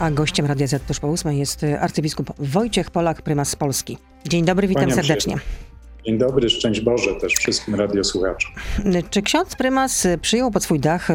A 0.00 0.10
gościem 0.10 0.46
Radia 0.46 0.66
Z 0.66 0.82
tuż 0.82 1.00
po 1.00 1.08
ósmej 1.08 1.38
jest 1.38 1.66
arcybiskup 1.80 2.32
Wojciech 2.38 2.90
Polak, 2.90 3.22
prymas 3.22 3.48
z 3.48 3.56
Polski. 3.56 3.98
Dzień 4.28 4.44
dobry, 4.44 4.68
witam 4.68 4.88
się. 4.90 4.94
serdecznie. 4.94 5.36
Dzień 6.06 6.18
dobry, 6.18 6.50
szczęść 6.50 6.80
Boże 6.80 7.14
też 7.20 7.32
wszystkim 7.34 7.74
radiosłuchaczom. 7.74 8.50
Czy 9.10 9.22
ksiądz 9.22 9.56
prymas 9.56 10.06
przyjął 10.22 10.50
pod 10.50 10.62
swój 10.64 10.80
dach 10.80 11.08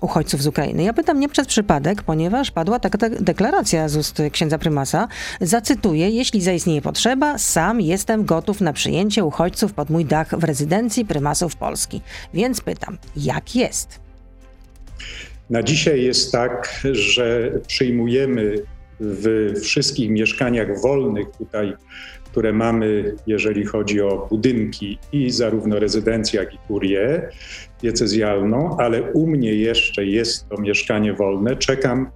uchodźców 0.00 0.42
z 0.42 0.46
Ukrainy? 0.46 0.82
Ja 0.82 0.92
pytam 0.92 1.20
nie 1.20 1.28
przez 1.28 1.46
przypadek, 1.46 2.02
ponieważ 2.02 2.50
padła 2.50 2.78
taka 2.78 2.98
de- 2.98 3.10
deklaracja 3.10 3.88
z 3.88 3.96
ust 3.96 4.22
księdza 4.32 4.58
prymasa. 4.58 5.08
Zacytuję, 5.40 6.10
jeśli 6.10 6.42
zaistnieje 6.42 6.82
potrzeba, 6.82 7.38
sam 7.38 7.80
jestem 7.80 8.24
gotów 8.24 8.60
na 8.60 8.72
przyjęcie 8.72 9.24
uchodźców 9.24 9.72
pod 9.72 9.90
mój 9.90 10.04
dach 10.04 10.38
w 10.38 10.44
rezydencji 10.44 11.04
prymasów 11.04 11.56
Polski. 11.56 12.00
Więc 12.34 12.60
pytam, 12.60 12.98
jak 13.16 13.54
jest? 13.56 14.00
Na 15.52 15.62
dzisiaj 15.62 16.02
jest 16.02 16.32
tak, 16.32 16.82
że 16.92 17.52
przyjmujemy 17.66 18.54
w 19.00 19.52
wszystkich 19.62 20.10
mieszkaniach 20.10 20.80
wolnych 20.82 21.26
tutaj, 21.38 21.72
które 22.24 22.52
mamy, 22.52 23.14
jeżeli 23.26 23.64
chodzi 23.64 24.00
o 24.00 24.26
budynki 24.30 24.98
i 25.12 25.30
zarówno 25.30 25.78
rezydencję, 25.78 26.40
jak 26.40 26.54
i 26.54 26.58
kurię 26.68 27.28
diecezjalną, 27.82 28.76
ale 28.78 29.02
u 29.02 29.26
mnie 29.26 29.54
jeszcze 29.54 30.06
jest 30.06 30.48
to 30.48 30.60
mieszkanie 30.60 31.12
wolne. 31.12 31.56
Czekam. 31.56 32.10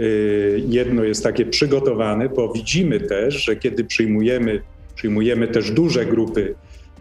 y, 0.00 0.62
Jedno 0.68 1.04
jest 1.04 1.22
takie 1.22 1.46
przygotowane, 1.46 2.28
bo 2.28 2.52
widzimy 2.52 3.00
też, 3.00 3.44
że 3.44 3.56
kiedy 3.56 3.84
przyjmujemy, 3.84 4.62
przyjmujemy 4.94 5.48
też 5.48 5.70
duże 5.70 6.06
grupy, 6.06 6.54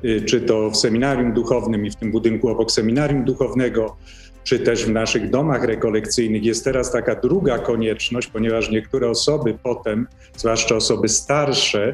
y, 0.05 0.21
czy 0.21 0.41
to 0.41 0.69
w 0.69 0.77
seminarium 0.77 1.33
duchownym 1.33 1.85
i 1.85 1.91
w 1.91 1.95
tym 1.95 2.11
budynku 2.11 2.49
obok 2.49 2.71
seminarium 2.71 3.23
duchownego, 3.23 3.97
czy 4.43 4.59
też 4.59 4.85
w 4.85 4.91
naszych 4.91 5.29
domach 5.29 5.63
rekolekcyjnych 5.63 6.43
jest 6.43 6.63
teraz 6.63 6.91
taka 6.91 7.15
druga 7.15 7.59
konieczność, 7.59 8.27
ponieważ 8.27 8.69
niektóre 8.69 9.09
osoby 9.09 9.57
potem, 9.63 10.07
zwłaszcza 10.37 10.75
osoby 10.75 11.09
starsze, 11.09 11.93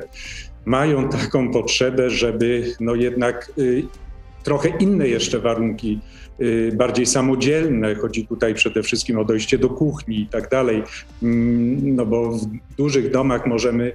mają 0.65 1.09
taką 1.09 1.51
potrzebę, 1.51 2.09
żeby 2.09 2.73
no 2.79 2.95
jednak 2.95 3.51
y, 3.57 3.83
trochę 4.43 4.69
inne 4.79 5.07
jeszcze 5.07 5.39
warunki, 5.39 5.99
y, 6.41 6.71
bardziej 6.75 7.05
samodzielne, 7.05 7.95
chodzi 7.95 8.27
tutaj 8.27 8.53
przede 8.53 8.83
wszystkim 8.83 9.19
o 9.19 9.25
dojście 9.25 9.57
do 9.57 9.69
kuchni 9.69 10.19
i 10.19 10.27
tak 10.27 10.49
dalej, 10.49 10.83
Mm, 11.23 11.95
no 11.95 12.05
bo 12.05 12.31
w 12.31 12.75
dużych 12.77 13.11
domach 13.11 13.47
możemy 13.47 13.91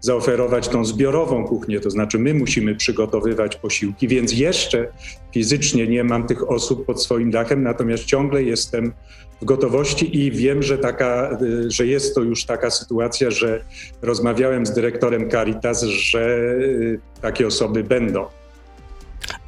zaoferować 0.00 0.68
tą 0.68 0.84
zbiorową 0.84 1.44
kuchnię, 1.44 1.80
to 1.80 1.90
znaczy 1.90 2.18
my 2.18 2.34
musimy 2.34 2.74
przygotowywać 2.74 3.56
posiłki, 3.56 4.08
więc 4.08 4.32
jeszcze 4.32 4.88
fizycznie 5.34 5.86
nie 5.86 6.04
mam 6.04 6.26
tych 6.26 6.50
osób 6.50 6.86
pod 6.86 7.02
swoim 7.02 7.30
dachem, 7.30 7.62
natomiast 7.62 8.04
ciągle 8.04 8.42
jestem 8.42 8.92
w 9.40 9.44
gotowości 9.44 10.24
i 10.24 10.30
wiem, 10.30 10.62
że, 10.62 10.78
taka, 10.78 11.38
y, 11.42 11.70
że 11.70 11.86
jest 11.86 12.14
to 12.14 12.22
już 12.22 12.44
taka 12.44 12.70
sytuacja, 12.70 13.30
że 13.30 13.64
rozmawiałem 14.02 14.66
z 14.66 14.72
dyrektorem 14.72 15.30
Caritas, 15.30 15.82
że 15.82 16.38
y, 16.60 17.00
takie 17.22 17.46
osoby 17.46 17.84
będą. 17.84 18.26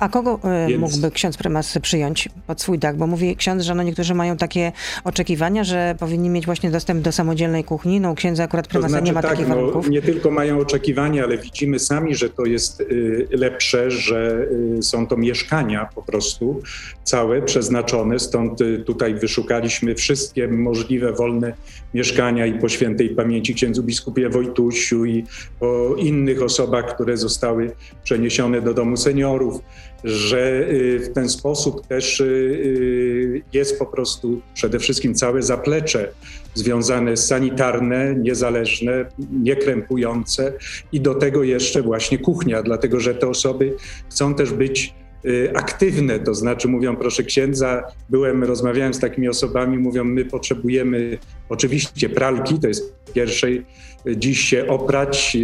A 0.03 0.08
kogo 0.08 0.41
e, 0.45 0.69
Więc- 0.69 0.81
mógłby 0.81 1.11
ksiądz 1.11 1.36
prymas 1.36 1.78
przyjąć 1.83 2.28
pod 2.47 2.62
swój 2.62 2.78
dach? 2.78 2.97
Bo 2.97 3.06
mówi 3.06 3.36
ksiądz, 3.36 3.62
że 3.62 3.75
no 3.75 3.83
niektórzy 3.83 4.14
mają 4.14 4.36
takie 4.36 4.72
oczekiwania, 5.05 5.64
że 5.64 5.95
powinni 5.98 6.31
mieć 6.31 6.47
właśnie 6.47 6.70
dostęp 6.70 7.03
do 7.03 7.12
samodzielnej 7.12 7.64
kuchni. 7.64 8.00
No 8.00 8.11
u 8.11 8.14
księdza 8.14 8.45
akurat 8.45 8.67
To 8.67 8.70
prymasa 8.70 8.89
znaczy 8.89 9.05
nie 9.05 9.12
ma 9.12 9.23
tak, 9.23 9.30
takich 9.30 9.48
no, 9.48 9.55
warunków. 9.55 9.91
nie 9.91 10.03
tylko 10.03 10.30
mają 10.30 10.58
oczekiwania, 10.58 11.25
ale 11.25 11.39
widzimy 11.39 11.78
sami, 11.78 12.14
że 12.14 12.30
to 12.30 12.45
jest 12.45 12.80
y, 12.80 13.28
lepsze, 13.30 13.91
że 13.91 14.47
y, 14.78 14.83
są 14.83 15.06
to 15.06 15.17
mieszkania 15.17 15.89
po 15.95 16.03
prostu 16.03 16.62
całe 17.05 17.42
przeznaczone. 17.42 18.19
Stąd 18.19 18.61
y, 18.61 18.78
tutaj 18.86 19.14
wyszukaliśmy 19.14 19.95
wszystkie 19.95 20.48
możliwe 20.48 21.12
wolne 21.12 21.53
mieszkania 21.95 22.47
i 22.47 22.58
po 22.58 22.69
świętej 22.69 23.08
pamięci 23.11 23.55
księdzu 23.55 23.83
biskupie 23.83 24.28
Wojtusiu 24.28 25.05
i 25.05 25.25
o 25.61 25.95
innych 25.97 26.42
osobach, 26.42 26.95
które 26.95 27.17
zostały 27.17 27.70
przeniesione 28.05 28.61
do 28.61 28.75
domu 28.75 28.97
seniorów, 28.97 29.61
że 30.05 30.68
y, 30.70 30.98
w 30.98 31.13
ten 31.13 31.29
sposób 31.29 31.86
też 31.86 32.20
y, 32.20 32.24
y, 32.24 33.42
jest 33.52 33.79
po 33.79 33.86
prostu 33.86 34.40
przede 34.55 34.79
wszystkim 34.79 35.14
całe 35.14 35.42
zaplecze 35.42 36.13
związane 36.55 37.17
sanitarne, 37.17 38.14
niezależne, 38.14 39.05
niekrępujące 39.33 40.52
i 40.92 41.01
do 41.01 41.14
tego 41.14 41.42
jeszcze 41.42 41.83
właśnie 41.83 42.18
kuchnia, 42.18 42.63
dlatego 42.63 43.01
że 43.01 43.14
te 43.14 43.29
osoby 43.29 43.77
chcą 44.11 44.35
też 44.35 44.52
być 44.52 44.95
aktywne, 45.55 46.20
to 46.20 46.34
znaczy 46.34 46.69
mówią, 46.69 46.96
proszę 46.96 47.23
księdza, 47.23 47.83
byłem, 48.11 48.45
rozmawiałem 48.45 48.95
z 48.95 48.98
takimi 48.98 49.29
osobami, 49.29 49.79
mówią, 49.79 50.05
my 50.05 50.24
potrzebujemy 50.24 51.19
oczywiście 51.48 52.08
pralki, 52.08 52.58
to 52.58 52.69
jest 52.69 52.95
pierwszej, 53.14 53.67
dziś 54.17 54.40
się 54.40 54.67
oprać 54.67 55.36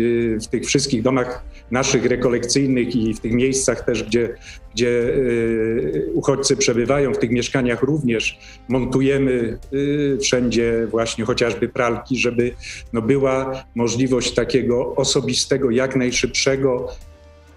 w 0.42 0.46
tych 0.46 0.64
wszystkich 0.64 1.02
domach 1.02 1.44
naszych 1.70 2.04
rekolekcyjnych 2.04 2.96
i 2.96 3.14
w 3.14 3.20
tych 3.20 3.32
miejscach 3.32 3.84
też, 3.84 4.04
gdzie, 4.04 4.34
gdzie 4.74 4.88
y, 4.88 6.10
uchodźcy 6.14 6.56
przebywają, 6.56 7.14
w 7.14 7.18
tych 7.18 7.30
mieszkaniach 7.30 7.82
również 7.82 8.38
montujemy 8.68 9.58
y, 9.72 10.18
wszędzie 10.20 10.86
właśnie 10.90 11.24
chociażby 11.24 11.68
pralki, 11.68 12.18
żeby 12.18 12.52
no, 12.92 13.02
była 13.02 13.64
możliwość 13.74 14.34
takiego 14.34 14.94
osobistego, 14.94 15.70
jak 15.70 15.96
najszybszego 15.96 16.88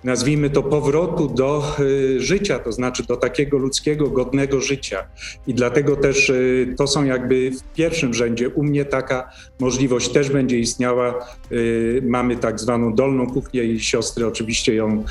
nazwijmy 0.03 0.49
to, 0.49 0.63
powrotu 0.63 1.27
do 1.27 1.63
y, 1.79 2.19
życia, 2.19 2.59
to 2.59 2.71
znaczy 2.71 3.03
do 3.03 3.17
takiego 3.17 3.57
ludzkiego, 3.57 4.09
godnego 4.09 4.61
życia. 4.61 5.07
I 5.47 5.53
dlatego 5.53 5.95
też 5.95 6.29
y, 6.29 6.75
to 6.77 6.87
są 6.87 7.05
jakby 7.05 7.51
w 7.51 7.73
pierwszym 7.73 8.13
rzędzie 8.13 8.49
u 8.49 8.63
mnie 8.63 8.85
taka 8.85 9.29
możliwość 9.59 10.09
też 10.09 10.29
będzie 10.29 10.59
istniała. 10.59 11.25
Y, 11.51 12.01
mamy 12.05 12.35
tak 12.35 12.59
zwaną 12.59 12.95
dolną 12.95 13.27
kuchnię 13.27 13.63
i 13.63 13.79
siostry 13.79 14.27
oczywiście 14.27 14.75
ją 14.75 15.03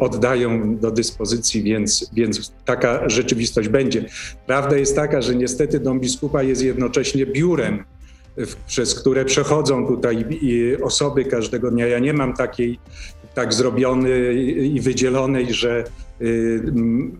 oddają 0.00 0.76
do 0.76 0.90
dyspozycji, 0.90 1.62
więc, 1.62 2.10
więc 2.12 2.52
taka 2.64 3.08
rzeczywistość 3.08 3.68
będzie. 3.68 4.04
Prawda 4.46 4.76
jest 4.76 4.96
taka, 4.96 5.22
że 5.22 5.34
niestety 5.34 5.80
dom 5.80 6.00
biskupa 6.00 6.42
jest 6.42 6.62
jednocześnie 6.62 7.26
biurem 7.26 7.84
przez 8.66 8.94
które 8.94 9.24
przechodzą 9.24 9.86
tutaj 9.86 10.24
osoby 10.82 11.24
każdego 11.24 11.70
dnia. 11.70 11.86
Ja 11.86 11.98
nie 11.98 12.12
mam 12.12 12.34
takiej 12.34 12.78
tak 13.34 13.54
zrobionej 13.54 14.76
i 14.76 14.80
wydzielonej, 14.80 15.54
że 15.54 15.84
y, 16.22 16.62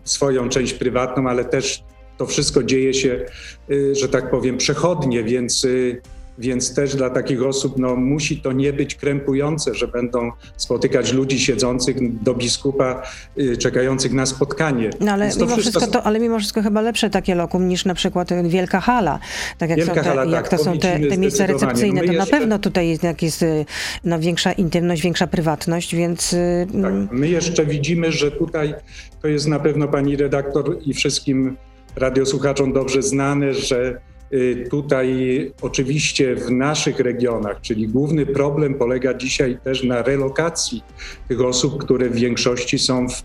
swoją 0.04 0.48
część 0.48 0.72
prywatną, 0.72 1.28
ale 1.28 1.44
też 1.44 1.84
to 2.18 2.26
wszystko 2.26 2.62
dzieje 2.62 2.94
się, 2.94 3.26
y, 3.70 3.94
że 3.94 4.08
tak 4.08 4.30
powiem, 4.30 4.56
przechodnie, 4.56 5.24
więc, 5.24 5.64
y, 5.64 6.00
więc 6.38 6.75
też 6.75 6.97
dla 6.97 7.10
takich 7.10 7.43
osób 7.43 7.78
no, 7.78 7.97
musi 7.97 8.41
to 8.41 8.53
nie 8.53 8.72
być 8.72 8.94
krępujące, 8.94 9.75
że 9.75 9.88
będą 9.88 10.31
spotykać 10.56 11.12
ludzi 11.12 11.38
siedzących 11.41 12.22
do 12.22 12.34
biskupa, 12.34 13.03
y, 13.38 13.56
czekających 13.56 14.12
na 14.12 14.26
spotkanie. 14.26 14.91
No 15.00 15.12
ale 15.12 15.25
mimo, 15.25 15.47
wszystko 15.47 15.56
wszystko 15.60 15.87
to, 15.87 16.03
ale 16.03 16.21
mimo 16.21 16.38
wszystko 16.38 16.62
chyba 16.62 16.81
lepsze 16.81 17.10
takie 17.10 17.34
lokum 17.34 17.69
niż 17.69 17.84
na 17.84 17.94
przykład 17.94 18.28
wielka 18.48 18.81
hala. 18.81 19.19
Tak 19.59 19.71
jak 19.71 19.78
Wielka 19.78 19.94
są 19.94 20.00
te, 20.00 20.09
hala, 20.09 20.25
jak 20.25 20.48
tak, 20.48 20.59
to 20.59 20.65
są 20.65 20.78
te, 20.78 20.78
te 20.81 20.98
miejsca 20.98 21.19
zdecydowanie. 21.44 21.53
recepcyjne, 21.53 22.00
My 22.00 22.06
to 22.06 22.12
na 22.12 22.19
jeszcze- 22.19 22.38
pewno 22.38 22.59
tutaj 22.59 22.88
jednak 22.88 23.22
jest 23.22 23.42
e, 23.42 23.65
no, 24.04 24.19
większa 24.19 24.53
intymność, 24.53 25.03
większa 25.03 25.26
prywatność, 25.26 25.94
więc 25.94 26.31
Tak. 26.31 26.75
mm, 26.75 27.09
My 27.12 27.28
jeszcze 27.28 27.66
widzimy, 27.66 28.12
że 28.12 28.31
tutaj 28.31 28.75
to 29.22 29.28
jest 29.28 29.48
na 29.48 29.59
pewno 29.59 29.88
pani 29.88 30.16
redaktor 30.16 30.78
i 30.87 30.94
wszystkim 30.94 31.56
radiosłuchaczom 31.97 32.72
dobrze 32.72 33.03
znane, 33.03 33.54
że 33.54 33.76
y, 33.91 34.11
tutaj 34.70 35.53
oczywiście 35.62 36.37
w 36.37 36.50
naszych 36.50 37.00
regionach, 37.00 37.60
czyli 37.60 37.88
główny 37.88 38.26
problem 38.26 38.75
polega 38.75 39.15
dzisiaj 39.15 39.59
też 39.65 39.82
na 39.82 40.03
relokacji 40.03 40.82
tych 41.28 41.41
osób, 41.41 41.84
które 41.84 42.09
w 42.09 42.16
większości 42.16 42.78
są 42.78 43.09
w 43.09 43.22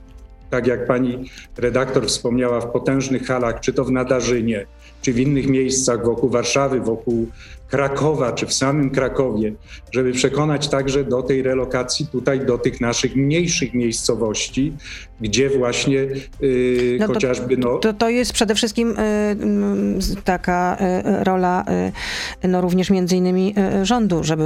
tak 0.50 0.68
jak 0.68 0.88
pani 0.88 1.30
redaktor 1.58 2.08
wspomniała, 2.08 2.62
w 2.62 2.72
potężnych 2.72 3.28
halach, 3.28 3.60
czy 3.60 3.74
to 3.74 3.86
w 3.86 3.92
Nadarzynie, 3.92 4.66
czy 5.02 5.14
w 5.14 5.20
innych 5.20 5.48
miejscach 5.48 6.06
wokół 6.06 6.30
Warszawy, 6.30 6.80
wokół 6.80 7.28
Krakowa, 7.70 8.32
czy 8.32 8.46
w 8.46 8.54
samym 8.54 8.90
Krakowie, 8.90 9.54
żeby 9.92 10.12
przekonać 10.12 10.68
także 10.68 11.04
do 11.04 11.22
tej 11.24 11.42
relokacji 11.44 12.08
tutaj, 12.08 12.46
do 12.46 12.58
tych 12.58 12.82
naszych 12.82 13.16
mniejszych 13.16 13.74
miejscowości, 13.74 14.74
gdzie 15.22 15.50
właśnie 15.50 15.94
yy, 15.96 16.98
No 17.00 17.08
to- 17.08 17.14
chociażby 17.14 17.58
no, 17.58 17.78
To, 17.78 17.94
to 17.94 18.10
jest 18.10 18.34
przede 18.34 18.56
wszystkim 18.56 18.92
y, 18.92 18.96
mm, 19.02 20.02
z- 20.02 20.24
taka 20.24 20.78
y, 21.22 21.24
rola 21.24 21.66
y, 22.44 22.48
no 22.48 22.62
również 22.62 22.90
między 22.90 23.16
innymi 23.16 23.56
y, 23.82 23.86
rządu, 23.86 24.24
żeby 24.24 24.44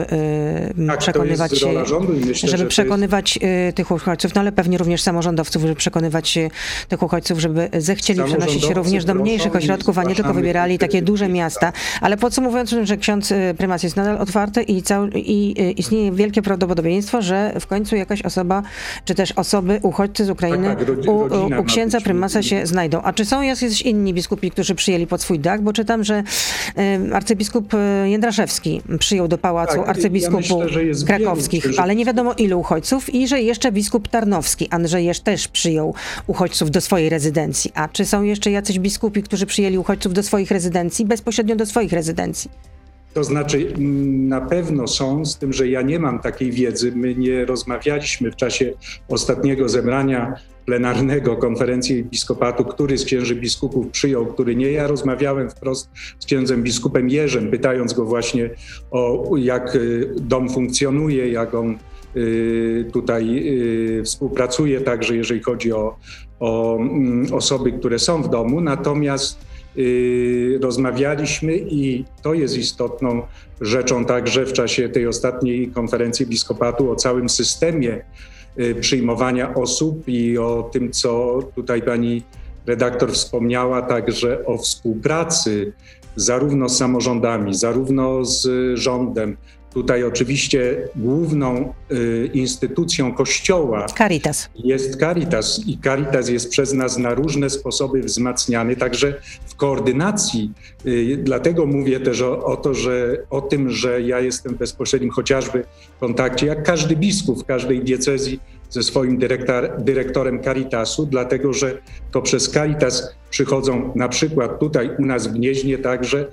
y, 0.82 0.88
tak, 0.88 1.00
przekonywać 1.00 1.52
jest 1.52 1.88
rządu 1.90 2.14
myślę, 2.14 2.50
że 2.50 2.58
żeby 2.58 2.64
jest- 2.64 2.70
przekonywać 2.70 3.40
y, 3.70 3.74
tych 3.74 3.92
uchodźców, 3.92 4.36
no 4.36 4.42
ale 4.42 4.52
pewnie 4.52 4.78
również 4.78 5.02
samorządowców, 5.02 5.62
żeby 5.62 5.76
przekonywać 5.76 6.40
tych 6.88 7.04
uchodźców, 7.04 7.40
żeby 7.40 7.70
zechcieli 7.78 8.24
przenosić 8.24 8.66
się 8.66 8.74
również 8.74 9.06
do 9.06 9.16
mniejszych 9.16 9.56
ośrodków, 9.56 9.98
a 9.98 10.04
nie 10.04 10.16
tylko 10.16 10.34
wybierali 10.34 10.78
takie 10.80 11.02
duże 11.02 11.30
miasta. 11.30 11.74
Ale 12.02 12.18
podsumowując, 12.18 12.76
że 12.84 12.98
ksiądz 13.12 13.32
y, 13.32 13.54
prymas 13.58 13.84
jest 13.84 13.96
nadal 13.96 14.18
otwarty 14.18 14.62
i, 14.64 14.82
cał, 14.82 15.08
i 15.08 15.56
y, 15.60 15.72
istnieje 15.72 16.12
wielkie 16.12 16.42
prawdopodobieństwo, 16.42 17.22
że 17.22 17.54
w 17.60 17.68
końcu 17.68 17.96
jakaś 17.96 18.22
osoba, 18.22 18.64
czy 19.06 19.16
też 19.16 19.32
osoby, 19.32 19.80
uchodźcy 19.84 20.26
z 20.26 20.30
Ukrainy 20.30 20.68
Tak, 20.68 20.80
tak, 20.80 21.08
u, 21.08 21.62
u, 21.62 21.64
księdza 21.64 22.02
prymasa 22.02 22.44
się 22.44 22.66
znajdą. 22.66 23.02
A 23.02 23.14
czy 23.14 23.26
są 23.26 23.42
jacyś 23.42 23.82
inni 23.82 24.14
biskupi, 24.14 24.52
którzy 24.52 24.76
przyjęli 24.76 25.08
pod 25.08 25.22
swój 25.22 25.40
dach? 25.40 25.62
Bo 25.62 25.74
czytam, 25.74 26.04
że 26.04 26.24
y, 27.10 27.16
arcybiskup 27.16 27.74
Jędraszewski 28.06 28.82
przyjął 29.00 29.28
do 29.28 29.38
pałacu 29.38 29.76
Tak, 29.76 29.82
ja 29.82 29.88
arcybiskupu 29.88 30.38
myślę, 30.60 30.84
jest 30.84 31.08
wielu, 31.08 31.20
krakowskich, 31.20 31.64
którzy- 31.64 31.82
ale 31.82 31.96
nie 31.96 32.06
wiadomo 32.06 32.34
ilu 32.34 32.60
uchodźców 32.60 33.14
i 33.14 33.28
że 33.28 33.42
jeszcze 33.42 33.72
biskup 33.72 34.08
Tarnowski, 34.08 34.68
Andrzejesz 34.70 35.20
też 35.20 35.48
przyjął 35.48 35.94
uchodźców 36.28 36.72
do 36.72 36.82
swojej 36.82 37.10
rezydencji. 37.10 37.72
A 37.76 37.88
czy 37.88 38.06
są 38.06 38.24
jeszcze 38.24 38.52
jacyś 38.52 38.80
biskupi, 38.80 39.24
którzy 39.24 39.46
przyjęli 39.46 39.78
uchodźców 39.78 40.14
do 40.14 40.24
swoich 40.24 40.52
rezydencji, 40.52 41.06
bezpośrednio 41.06 41.56
do 41.56 41.66
swoich 41.66 41.94
rezydencji? 41.94 42.71
To 43.14 43.24
znaczy, 43.24 43.74
mm, 43.78 44.28
na 44.28 44.42
pewno 44.42 44.88
są, 44.88 45.26
z 45.26 45.38
tym, 45.38 45.54
że 45.54 45.68
ja 45.68 45.82
nie 45.82 46.00
mam 46.00 46.20
takiej 46.20 46.52
wiedzy. 46.52 46.92
My 46.96 47.16
nie 47.16 47.46
rozmawialiśmy 47.46 48.32
w 48.32 48.36
czasie 48.36 48.74
ostatniego 49.08 49.70
zebrania 49.70 50.36
plenarnego 50.66 51.38
konferencji 51.38 52.00
episkopatu, 52.00 52.66
który 52.66 52.98
z 52.98 53.06
księży 53.06 53.36
biskupów 53.36 53.88
przyjął, 53.88 54.26
który 54.26 54.56
nie. 54.56 54.72
Ja 54.72 54.88
rozmawiałem 54.88 55.50
wprost 55.50 55.90
z 56.20 56.26
księdzem 56.26 56.64
biskupem 56.64 57.10
Jerzem, 57.10 57.52
pytając 57.52 57.94
go 57.94 58.06
właśnie 58.06 58.50
o 58.92 59.32
jak 59.38 59.76
y, 59.76 60.14
dom 60.20 60.50
funkcjonuje, 60.50 61.32
jak 61.32 61.54
on 61.54 61.78
y, 62.16 62.86
tutaj 62.94 63.48
y, 64.00 64.04
współpracuje, 64.04 64.82
także 64.82 65.16
jeżeli 65.16 65.44
chodzi 65.44 65.74
o, 65.74 65.98
o 66.40 66.78
mm, 66.78 67.34
osoby, 67.34 67.72
które 67.72 68.00
są 68.00 68.24
w 68.24 68.30
domu. 68.30 68.62
Natomiast 68.62 69.51
rozmawialiśmy 70.62 71.58
i 71.58 72.06
to 72.22 72.34
jest 72.34 72.58
istotną 72.58 73.22
rzeczą 73.62 74.06
także 74.06 74.46
w 74.46 74.54
czasie 74.54 74.90
tej 74.90 75.08
ostatniej 75.08 75.68
konferencji 75.68 76.26
episkopatu 76.26 76.92
o 76.92 76.96
całym 76.96 77.30
systemie 77.30 78.04
y, 78.60 78.76
przyjmowania 78.76 79.54
osób 79.54 80.08
i 80.08 80.38
o 80.38 80.70
tym, 80.74 80.92
co 80.92 81.40
tutaj 81.56 81.82
pani 81.82 82.24
redaktor 82.66 83.12
wspomniała, 83.12 83.82
także 83.82 84.46
o 84.46 84.58
współpracy 84.58 85.74
zarówno 86.16 86.70
z 86.70 86.78
samorządami, 86.78 87.56
zarówno 87.56 88.26
z 88.26 88.48
rządem. 88.80 89.38
Tutaj 89.74 90.04
oczywiście 90.04 90.88
główną 90.96 91.74
y, 91.92 92.30
instytucją 92.34 93.14
Kościoła 93.14 93.86
Caritas. 93.98 94.50
jest 94.56 95.00
Caritas 95.00 95.62
i 95.68 95.78
Caritas 95.84 96.30
jest 96.30 96.50
przez 96.50 96.74
nas 96.74 96.98
na 96.98 97.14
różne 97.14 97.50
sposoby 97.50 98.02
wzmacniany, 98.02 98.76
także 98.76 99.14
w 99.46 99.56
koordynacji. 99.56 100.52
Y, 100.86 101.20
Dlatego 101.24 101.66
mówię 101.66 102.00
też 102.00 102.22
o, 102.22 102.46
o, 102.46 102.58
to, 102.58 102.74
że, 102.74 103.18
o 103.30 103.42
tym, 103.42 103.70
że 103.70 104.02
ja 104.02 104.20
jestem 104.20 104.56
w 104.56 104.58
bezpośrednim 104.58 105.12
chociażby 105.12 105.64
kontakcie, 106.00 106.46
jak 106.46 106.64
każdy 106.64 106.96
biskup 106.96 107.44
w 107.44 107.46
każdej 107.46 107.84
diecezji 107.84 108.40
ze 108.72 108.84
swoim 108.84 109.18
dyrektor, 109.18 109.84
dyrektorem 109.84 110.44
Caritasu, 110.44 111.06
dlatego 111.06 111.54
że 111.54 111.78
to 112.12 112.22
przez 112.22 112.52
Caritas 112.52 113.16
przychodzą 113.30 113.94
na 113.96 114.10
przykład 114.10 114.60
tutaj 114.60 114.90
u 115.00 115.06
nas 115.06 115.28
w 115.28 115.34
Gnieźnie 115.34 115.78
także 115.78 116.28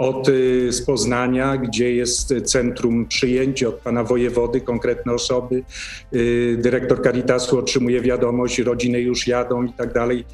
od 0.00 0.28
y, 0.28 0.72
z 0.72 0.82
Poznania, 0.82 1.56
gdzie 1.56 1.94
jest 1.94 2.34
centrum 2.44 3.06
przyjęcia 3.06 3.68
od 3.68 3.74
pana 3.74 4.04
wojewody, 4.04 4.60
konkretne 4.60 5.12
osoby. 5.12 5.62
Y, 6.14 6.56
Dyrektor 6.60 7.02
Caritasu 7.02 7.58
otrzymuje 7.58 8.00
wiadomość, 8.00 8.58
rodziny 8.58 9.00
już 9.00 9.26
jadą 9.26 9.64
i 9.64 9.72
tak 9.72 9.92
dalej, 9.92 10.24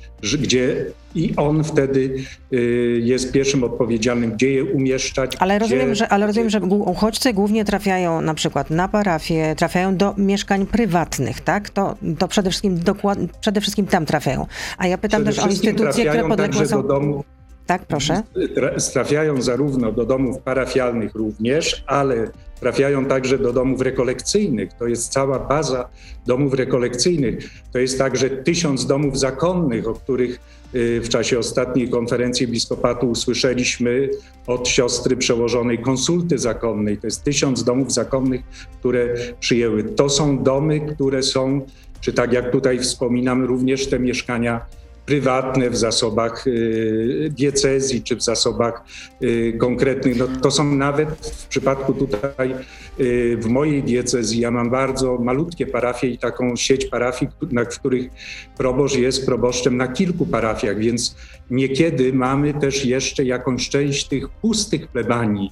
gdzie 0.41 0.87
i 1.15 1.37
on 1.37 1.65
wtedy 1.65 2.15
y, 2.53 3.01
jest 3.05 3.33
pierwszym 3.33 3.65
odpowiedzialnym, 3.65 4.33
gdzie 4.33 4.51
je 4.51 4.65
umieszczać. 4.65 5.37
Ale 5.39 5.59
rozumiem, 5.59 5.87
gdzie, 5.87 5.95
że, 5.95 6.09
ale 6.09 6.27
rozumiem, 6.27 6.51
że 6.51 6.61
uchodźcy 6.61 7.33
głównie 7.33 7.65
trafiają 7.65 8.21
na 8.21 8.35
przykład 8.35 8.71
na 8.71 8.89
parafie, 8.89 9.55
trafiają 9.57 9.97
do 9.97 10.15
mieszkań 10.19 10.67
prywatnych, 10.67 11.41
tak? 11.41 11.71
To, 11.71 11.95
to 12.19 12.29
przede, 12.29 12.51
wszystkim 12.51 12.79
dokład, 12.79 13.19
przede 13.41 13.61
wszystkim 13.61 13.87
tam 13.87 14.07
trafiają. 14.07 14.47
A 14.79 14.87
ja 14.87 14.99
pytam 14.99 15.23
przede 15.23 15.37
też 15.37 15.45
o 15.45 15.49
instytucje, 15.49 16.07
które 16.07 16.29
podległe 16.29 16.67
są... 16.67 16.83
do 16.83 16.89
domów 16.89 17.36
Tak, 17.67 17.87
proszę. 17.87 18.23
Tra- 18.55 18.93
Trafiają 18.93 19.43
zarówno 19.43 19.93
do 19.93 20.07
domów 20.07 20.39
parafialnych 20.39 21.15
również, 21.15 21.85
ale 21.87 22.31
trafiają 22.61 23.05
także 23.05 23.39
do 23.39 23.53
domów 23.53 23.81
rekolekcyjnych. 23.81 24.73
To 24.73 24.87
jest 24.87 25.13
cała 25.13 25.39
baza 25.39 25.89
domów 26.27 26.55
rekolekcyjnych. 26.55 27.51
To 27.73 27.79
jest 27.79 27.99
także 27.99 28.31
tysiąc 28.31 28.87
domów 28.87 29.19
zakonnych, 29.19 29.89
o 29.89 29.95
których 29.95 30.41
y, 30.75 31.01
w 31.01 31.09
czasie 31.09 31.39
ostatniej 31.39 31.89
konferencji 31.91 32.47
episkopatu 32.47 33.11
usłyszeliśmy 33.11 34.11
od 34.47 34.69
siostry 34.69 35.17
przełożonej 35.17 35.79
konsulty 35.79 36.39
zakonnej. 36.39 36.99
To 36.99 37.07
jest 37.07 37.25
tysiąc 37.25 37.65
domów 37.65 37.93
zakonnych, 37.93 38.41
które 38.79 39.15
przyjęły. 39.41 39.85
To 39.85 40.09
są 40.09 40.43
domy, 40.43 40.81
które 40.81 41.23
są, 41.23 41.61
czy 42.01 42.13
tak 42.13 42.33
jak 42.33 42.53
tutaj 42.53 42.79
wspominam, 42.79 43.45
również 43.45 43.87
te 43.87 43.99
mieszkania 43.99 44.67
prywatne 45.07 45.71
w 45.71 45.77
zasobach 45.77 46.47
y, 46.47 47.31
diecezji 47.39 48.03
czy 48.03 48.17
w 48.17 48.23
zasobach 48.23 48.83
y, 49.23 49.57
konkretnych. 49.61 50.17
No, 50.17 50.27
to 50.43 50.51
są 50.51 50.65
nawet 50.65 51.09
w 51.27 51.47
przypadku 51.47 51.93
tutaj 51.93 52.55
y, 53.01 53.37
w 53.41 53.47
mojej 53.47 53.83
diecezji, 53.83 54.41
ja 54.41 54.51
mam 54.51 54.71
bardzo 54.71 55.19
malutkie 55.19 55.67
parafie 55.67 56.09
i 56.09 56.19
taką 56.19 56.57
sieć 56.57 56.87
parafii, 56.87 57.33
na- 57.51 57.65
w 57.65 57.79
których 57.79 58.11
proboszcz 58.59 58.97
jest 58.97 59.27
proboszczem 59.27 59.77
na 59.77 59.89
kilku 59.89 60.27
parafiach, 60.27 60.79
więc 60.79 61.17
niekiedy 61.51 62.13
mamy 62.13 62.55
też 62.55 62.85
jeszcze 62.85 63.25
jakąś 63.25 63.69
część 63.69 64.09
tych 64.09 64.29
pustych 64.29 64.89
plebanii, 64.89 65.51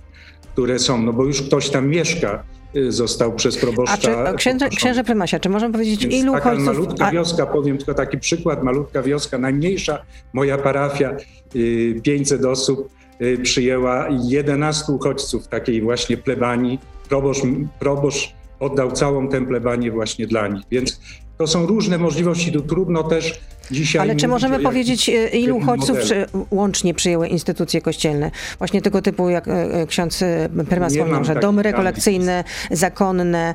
które 0.52 0.78
są, 0.78 1.02
no 1.02 1.12
bo 1.12 1.24
już 1.24 1.42
ktoś 1.42 1.70
tam 1.70 1.88
mieszka, 1.88 2.44
został 2.88 3.32
przez 3.32 3.56
proboszcza 3.56 3.94
A 3.94 3.96
czy 3.96 4.50
o, 4.66 4.68
księże, 4.76 5.04
prymasie, 5.04 5.40
czy 5.40 5.48
możemy 5.48 5.72
powiedzieć, 5.72 6.04
ilu 6.04 6.32
taka 6.32 6.52
uchodźców... 6.52 6.66
malutka 6.66 7.10
wioska, 7.10 7.46
powiem 7.46 7.76
tylko 7.76 7.94
taki 7.94 8.18
przykład, 8.18 8.62
malutka 8.62 9.02
wioska, 9.02 9.38
najmniejsza 9.38 10.02
moja 10.32 10.58
parafia, 10.58 11.16
y, 11.56 12.00
500 12.02 12.44
osób, 12.44 12.88
y, 13.20 13.38
przyjęła 13.42 14.08
11 14.22 14.92
uchodźców 14.92 15.48
takiej 15.48 15.82
właśnie 15.82 16.16
plebanii. 16.16 16.78
Proboszcz, 17.08 17.42
proboszcz 17.78 18.34
oddał 18.64 18.92
całą 18.92 19.28
tę 19.28 19.46
plebanię 19.46 19.90
właśnie 19.90 20.26
dla 20.26 20.48
nich, 20.48 20.62
więc 20.70 21.00
to 21.38 21.46
są 21.46 21.66
różne 21.66 21.98
możliwości, 21.98 22.52
tu 22.52 22.60
trudno 22.60 23.02
też 23.02 23.40
dzisiaj 23.70 24.02
Ale 24.02 24.16
czy 24.16 24.28
możemy 24.28 24.58
powiedzieć, 24.58 25.08
e, 25.08 25.28
ilu 25.28 25.56
uchodźców 25.56 25.98
przy, 25.98 26.26
łącznie 26.50 26.94
przyjęły 26.94 27.28
instytucje 27.28 27.80
kościelne? 27.80 28.30
Właśnie 28.58 28.82
tego 28.82 29.02
typu, 29.02 29.28
jak 29.28 29.48
e, 29.48 29.52
e, 29.52 29.86
ksiądz 29.86 30.24
Prymas 30.68 30.92
wspomniał, 30.92 31.24
że 31.24 31.34
domy 31.34 31.62
rekolekcyjne, 31.62 32.44
zakonne, 32.70 33.54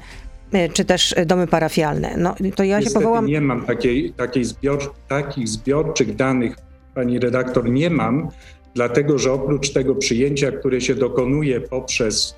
czy 0.74 0.86
też 0.86 1.16
domy 1.26 1.48
parafialne. 1.48 2.16
No 2.18 2.36
to 2.56 2.64
ja 2.64 2.78
się 2.78 2.84
Niestety 2.84 3.04
powołam... 3.04 3.26
nie 3.26 3.42
mam 3.42 3.66
takiej, 3.66 4.14
takiej 4.14 4.46
zbior, 4.46 4.80
takich 5.08 5.48
zbiorczych 5.48 6.16
danych, 6.16 6.56
pani 6.96 7.20
redaktor, 7.20 7.70
nie 7.70 7.90
mam, 7.90 8.30
dlatego 8.76 9.18
że 9.18 9.34
oprócz 9.34 9.74
tego 9.74 9.96
przyjęcia, 9.96 10.52
które 10.52 10.82
się 10.82 10.96
dokonuje 10.96 11.62
poprzez 11.62 12.36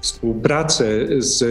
współpracę 0.00 1.06
z 1.18 1.42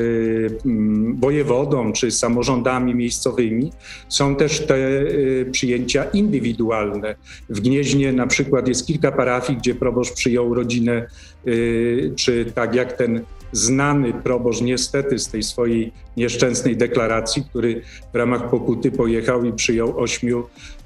mm, 0.65 1.15
wojewodą 1.19 1.93
czy 1.93 2.11
samorządami 2.11 2.95
miejscowymi, 2.95 3.71
są 4.09 4.35
też 4.35 4.65
te 4.65 4.75
y, 4.75 5.49
przyjęcia 5.51 6.03
indywidualne. 6.03 7.15
W 7.49 7.59
Gnieźnie 7.59 8.13
na 8.13 8.27
przykład 8.27 8.67
jest 8.67 8.87
kilka 8.87 9.11
parafii, 9.11 9.59
gdzie 9.59 9.75
proboszcz 9.75 10.13
przyjął 10.13 10.53
rodzinę, 10.53 11.05
y, 11.47 12.13
czy 12.15 12.45
tak 12.55 12.75
jak 12.75 12.93
ten 12.93 13.21
znany 13.51 14.13
proboszcz 14.13 14.61
niestety 14.61 15.19
z 15.19 15.27
tej 15.27 15.43
swojej 15.43 15.91
nieszczęsnej 16.17 16.77
deklaracji, 16.77 17.43
który 17.49 17.81
w 18.13 18.15
ramach 18.15 18.49
pokuty 18.49 18.91
pojechał 18.91 19.45
i 19.45 19.53
przyjął 19.53 19.99
ośmiu, 19.99 20.43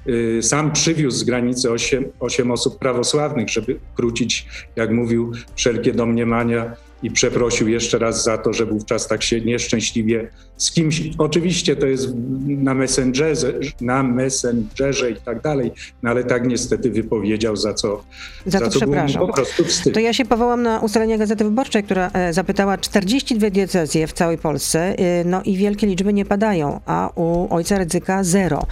y, 0.08 0.42
sam 0.42 0.72
przywiózł 0.72 1.18
z 1.18 1.24
granicy 1.24 1.70
osiem, 1.72 2.04
osiem 2.20 2.50
osób 2.50 2.78
prawosławnych, 2.78 3.48
żeby 3.48 3.78
krócić, 3.94 4.46
jak 4.76 4.90
mówił, 4.90 5.32
wszelkie 5.54 5.92
domniemania 5.92 6.76
i 7.02 7.10
przeprosił 7.10 7.68
jeszcze 7.68 7.98
raz 7.98 8.24
za 8.24 8.38
to, 8.38 8.52
że 8.52 8.66
wówczas 8.66 9.08
tak 9.08 9.22
się 9.22 9.40
nieszczęśliwie 9.40 10.28
z 10.56 10.70
kimś, 10.72 11.02
oczywiście 11.18 11.76
to 11.76 11.86
jest 11.86 12.08
na 12.46 12.74
messengerze, 12.74 13.52
na 13.80 14.02
messengerze 14.02 15.10
i 15.10 15.16
tak 15.16 15.40
dalej, 15.42 15.72
no 16.02 16.10
ale 16.10 16.24
tak 16.24 16.46
niestety 16.48 16.90
wypowiedział, 16.90 17.56
za 17.56 17.74
co, 17.74 18.02
Za 18.46 18.60
to 18.60 18.68
co 18.70 18.78
było 18.80 18.90
mu 18.90 18.92
przepraszam. 19.06 19.26
po 19.26 19.32
prostu 19.32 19.64
wstyd. 19.64 19.94
To 19.94 20.00
ja 20.00 20.12
się 20.12 20.24
powołam 20.24 20.62
na 20.62 20.80
ustalenia 20.80 21.18
Gazety 21.18 21.44
Wyborczej, 21.44 21.82
która 21.82 22.10
e, 22.12 22.32
zapytała 22.32 22.78
42 22.78 23.50
diecezje 23.50 24.06
w 24.06 24.12
całej 24.12 24.38
Polsce, 24.38 24.98
e, 24.98 25.24
no 25.24 25.42
i 25.42 25.56
wielkie 25.56 25.86
liczby 25.86 26.12
nie 26.12 26.24
padają, 26.24 26.80
a 26.86 27.10
u 27.14 27.54
ojca 27.54 27.78
Rydzyka 27.78 28.24
zero. 28.24 28.66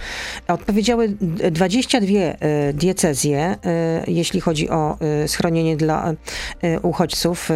Odpowiedziały 0.47 1.09
d- 1.21 1.51
22 1.51 2.07
e, 2.19 2.73
diecezje, 2.73 3.55
jeśli 4.07 4.41
chodzi 4.41 4.69
o 4.69 4.97
schronienie 5.27 5.77
dla 5.77 6.13
uchodźców. 6.81 7.49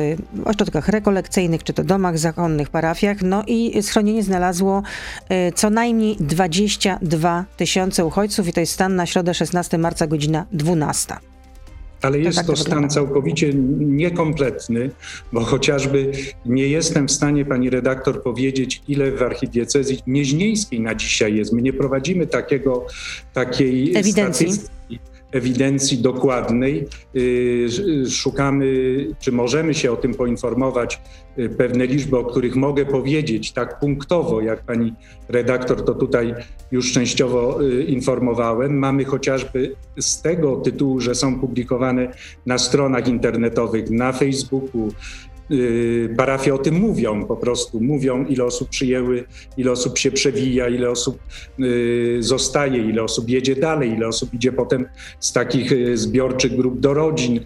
Ośrodki 0.45 0.66
ośrodkach 0.67 0.87
rekolekcyjnych, 0.87 1.63
czy 1.63 1.73
to 1.73 1.83
domach 1.83 2.19
zakonnych, 2.19 2.69
parafiach. 2.69 3.21
No 3.21 3.43
i 3.47 3.83
schronienie 3.83 4.23
znalazło 4.23 4.83
y, 5.31 5.51
co 5.55 5.69
najmniej 5.69 6.17
22 6.19 7.45
tysiące 7.57 8.05
uchodźców 8.05 8.47
i 8.47 8.53
to 8.53 8.59
jest 8.59 8.73
stan 8.73 8.95
na 8.95 9.05
środę 9.05 9.33
16 9.33 9.77
marca 9.77 10.07
godzina 10.07 10.45
12. 10.51 11.15
Ale 12.01 12.19
jest 12.19 12.37
to, 12.37 12.43
tak 12.43 12.55
to 12.55 12.55
stan 12.55 12.89
całkowicie 12.89 13.53
niekompletny, 13.79 14.91
bo 15.33 15.41
chociażby 15.41 16.11
nie 16.45 16.67
jestem 16.67 17.07
w 17.07 17.11
stanie, 17.11 17.45
pani 17.45 17.69
redaktor, 17.69 18.23
powiedzieć, 18.23 18.81
ile 18.87 19.11
w 19.11 19.21
archidiecezji 19.21 19.99
nieźnieńskiej 20.07 20.81
na 20.81 20.95
dzisiaj 20.95 21.35
jest. 21.35 21.53
My 21.53 21.61
nie 21.61 21.73
prowadzimy 21.73 22.27
takiego, 22.27 22.85
takiej 23.33 23.97
ewidencji. 23.97 24.53
statystyki 24.53 24.99
ewidencji 25.31 25.97
dokładnej. 25.97 26.87
Y, 27.15 28.05
szukamy, 28.09 28.65
czy 29.19 29.31
możemy 29.31 29.73
się 29.73 29.91
o 29.91 29.95
tym 29.95 30.13
poinformować, 30.13 31.01
y, 31.39 31.49
pewne 31.49 31.85
liczby, 31.85 32.17
o 32.17 32.25
których 32.25 32.55
mogę 32.55 32.85
powiedzieć 32.85 33.51
tak 33.51 33.79
punktowo, 33.79 34.41
jak 34.41 34.63
pani 34.63 34.93
redaktor 35.29 35.85
to 35.85 35.93
tutaj 35.93 36.35
już 36.71 36.91
częściowo 36.91 37.63
y, 37.63 37.83
informowałem. 37.83 38.77
Mamy 38.77 39.05
chociażby 39.05 39.75
z 39.99 40.21
tego 40.21 40.55
tytułu, 40.55 40.99
że 40.99 41.15
są 41.15 41.39
publikowane 41.39 42.11
na 42.45 42.57
stronach 42.57 43.07
internetowych, 43.07 43.89
na 43.89 44.11
Facebooku, 44.13 44.89
parafie 46.17 46.53
o 46.53 46.57
tym 46.57 46.75
mówią 46.75 47.25
po 47.25 47.35
prostu, 47.35 47.81
mówią 47.81 48.25
ile 48.25 48.43
osób 48.43 48.69
przyjęły, 48.69 49.23
ile 49.57 49.71
osób 49.71 49.97
się 49.97 50.11
przewija, 50.11 50.69
ile 50.69 50.89
osób 50.89 51.19
y, 51.59 52.17
zostaje, 52.19 52.89
ile 52.89 53.03
osób 53.03 53.29
jedzie 53.29 53.55
dalej, 53.55 53.91
ile 53.91 54.07
osób 54.07 54.33
idzie 54.33 54.51
potem 54.51 54.85
z 55.19 55.33
takich 55.33 55.71
y, 55.71 55.97
zbiorczych 55.97 56.55
grup 56.55 56.79
do 56.79 56.93
rodzin. 56.93 57.39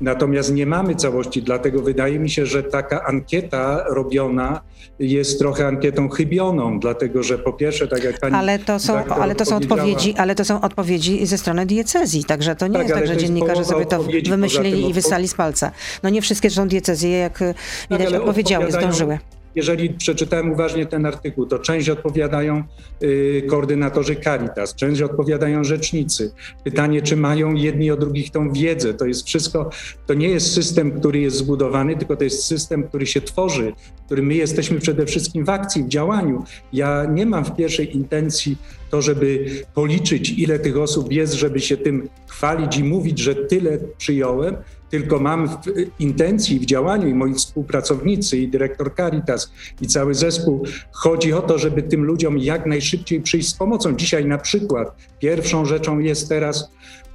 Natomiast 0.00 0.54
nie 0.54 0.66
mamy 0.66 0.94
całości, 0.94 1.42
dlatego 1.42 1.82
wydaje 1.82 2.18
mi 2.18 2.30
się, 2.30 2.46
że 2.46 2.62
taka 2.62 3.04
ankieta 3.04 3.84
robiona 3.88 4.60
jest 4.98 5.38
trochę 5.38 5.66
ankietą 5.66 6.08
chybioną, 6.08 6.80
dlatego 6.80 7.22
że 7.22 7.38
po 7.38 7.52
pierwsze, 7.52 7.88
tak 7.88 8.04
jak 8.04 8.20
pani. 8.20 8.34
Ale 8.34 8.58
to 8.58 8.78
są, 8.78 9.04
ale 9.04 9.34
to 9.34 9.44
są 9.44 9.56
odpowiedzi, 9.56 10.14
ale 10.16 10.34
to 10.34 10.44
są 10.44 10.60
odpowiedzi 10.60 11.26
ze 11.26 11.38
strony 11.38 11.66
diecezji, 11.66 12.24
także 12.24 12.56
to 12.56 12.66
nie 12.66 12.72
tak, 12.72 12.82
jest 12.82 12.94
tak, 12.94 13.06
że 13.06 13.16
dziennikarze 13.16 13.64
sobie 13.64 13.86
to 13.86 14.04
wymyślili 14.28 14.90
i 14.90 14.92
wysłali 14.92 15.28
z 15.28 15.34
palca. 15.34 15.70
No 16.02 16.10
nie 16.10 16.22
wszystkie 16.22 16.50
są 16.50 16.68
diecezje, 16.68 17.10
jak 17.10 17.44
tak, 17.54 17.98
widać, 17.98 18.14
odpowiedziały, 18.14 18.72
zdążyły 18.72 19.18
jeżeli 19.58 19.90
przeczytałem 19.90 20.52
uważnie 20.52 20.86
ten 20.86 21.06
artykuł, 21.06 21.46
to 21.46 21.58
część 21.58 21.88
odpowiadają 21.88 22.62
y, 23.02 23.42
koordynatorzy 23.50 24.16
Caritas, 24.16 24.74
część 24.74 25.02
odpowiadają 25.02 25.64
rzecznicy. 25.64 26.32
Pytanie, 26.64 27.02
czy 27.02 27.16
mają 27.16 27.54
jedni 27.54 27.90
o 27.90 27.96
drugich 27.96 28.30
tą 28.30 28.52
wiedzę. 28.52 28.94
To 28.94 29.06
jest 29.06 29.26
wszystko, 29.26 29.70
to 30.06 30.14
nie 30.14 30.28
jest 30.28 30.54
system, 30.54 31.00
który 31.00 31.20
jest 31.20 31.36
zbudowany, 31.36 31.96
tylko 31.96 32.16
to 32.16 32.24
jest 32.24 32.44
system, 32.44 32.82
który 32.82 33.06
się 33.06 33.20
tworzy, 33.20 33.72
który 34.06 34.22
my 34.22 34.34
jesteśmy 34.34 34.80
przede 34.80 35.06
wszystkim 35.06 35.44
w 35.44 35.50
akcji, 35.50 35.84
w 35.84 35.88
działaniu. 35.88 36.44
Ja 36.72 37.04
nie 37.04 37.26
mam 37.26 37.44
w 37.44 37.56
pierwszej 37.56 37.96
intencji 37.96 38.56
to, 38.90 39.02
żeby 39.02 39.46
policzyć, 39.74 40.30
ile 40.30 40.58
tych 40.58 40.78
osób 40.78 41.12
jest, 41.12 41.32
żeby 41.32 41.60
się 41.60 41.76
tym 41.76 42.08
chwalić 42.28 42.76
i 42.76 42.84
mówić, 42.84 43.18
że 43.18 43.34
tyle 43.34 43.78
przyjąłem, 43.98 44.56
tylko 44.90 45.18
mam 45.18 45.48
w 45.48 45.62
intencji, 45.98 46.60
w 46.60 46.66
działaniu 46.66 47.08
i 47.08 47.14
moi 47.14 47.34
współpracownicy 47.34 48.38
i 48.38 48.48
dyrektor 48.48 48.94
Caritas 48.94 49.52
i 49.80 49.86
cały 49.86 50.14
zespół, 50.14 50.64
chodzi 50.92 51.32
o 51.32 51.42
to, 51.42 51.58
żeby 51.58 51.82
tym 51.82 52.04
ludziom 52.04 52.38
jak 52.38 52.66
najszybciej 52.66 53.20
przyjść 53.20 53.48
z 53.48 53.54
pomocą. 53.54 53.96
Dzisiaj 53.96 54.24
na 54.26 54.38
przykład 54.38 54.96
pierwszą 55.18 55.64
rzeczą 55.64 55.98
jest 55.98 56.28
teraz 56.28 56.70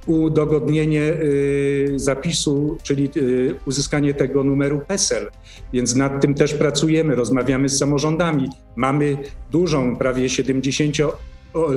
udogodnienie 0.06 1.02
y, 1.02 1.92
zapisu, 1.96 2.78
czyli 2.82 3.10
y, 3.16 3.54
uzyskanie 3.66 4.14
tego 4.14 4.44
numeru 4.44 4.80
PESEL. 4.86 5.30
Więc 5.72 5.94
nad 5.94 6.22
tym 6.22 6.34
też 6.34 6.54
pracujemy, 6.54 7.14
rozmawiamy 7.14 7.68
z 7.68 7.78
samorządami. 7.78 8.48
Mamy 8.76 9.16
dużą, 9.50 9.96
prawie 9.96 10.28
70 10.28 10.96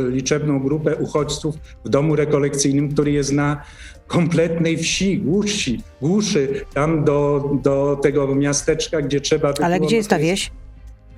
liczebną 0.09 0.59
grupę 0.59 0.95
uchodźców 0.95 1.55
w 1.85 1.89
domu 1.89 2.15
rekolekcyjnym, 2.15 2.89
który 2.89 3.11
jest 3.11 3.31
na 3.33 3.63
kompletnej 4.07 4.77
wsi, 4.77 5.17
głusi, 5.17 5.81
głuszy, 6.01 6.65
tam 6.73 7.03
do, 7.03 7.49
do 7.63 7.99
tego 8.01 8.35
miasteczka, 8.35 9.01
gdzie 9.01 9.21
trzeba... 9.21 9.53
Ale 9.61 9.79
gdzie 9.79 9.95
jest 9.95 10.09
ta 10.09 10.19
wieś? 10.19 10.51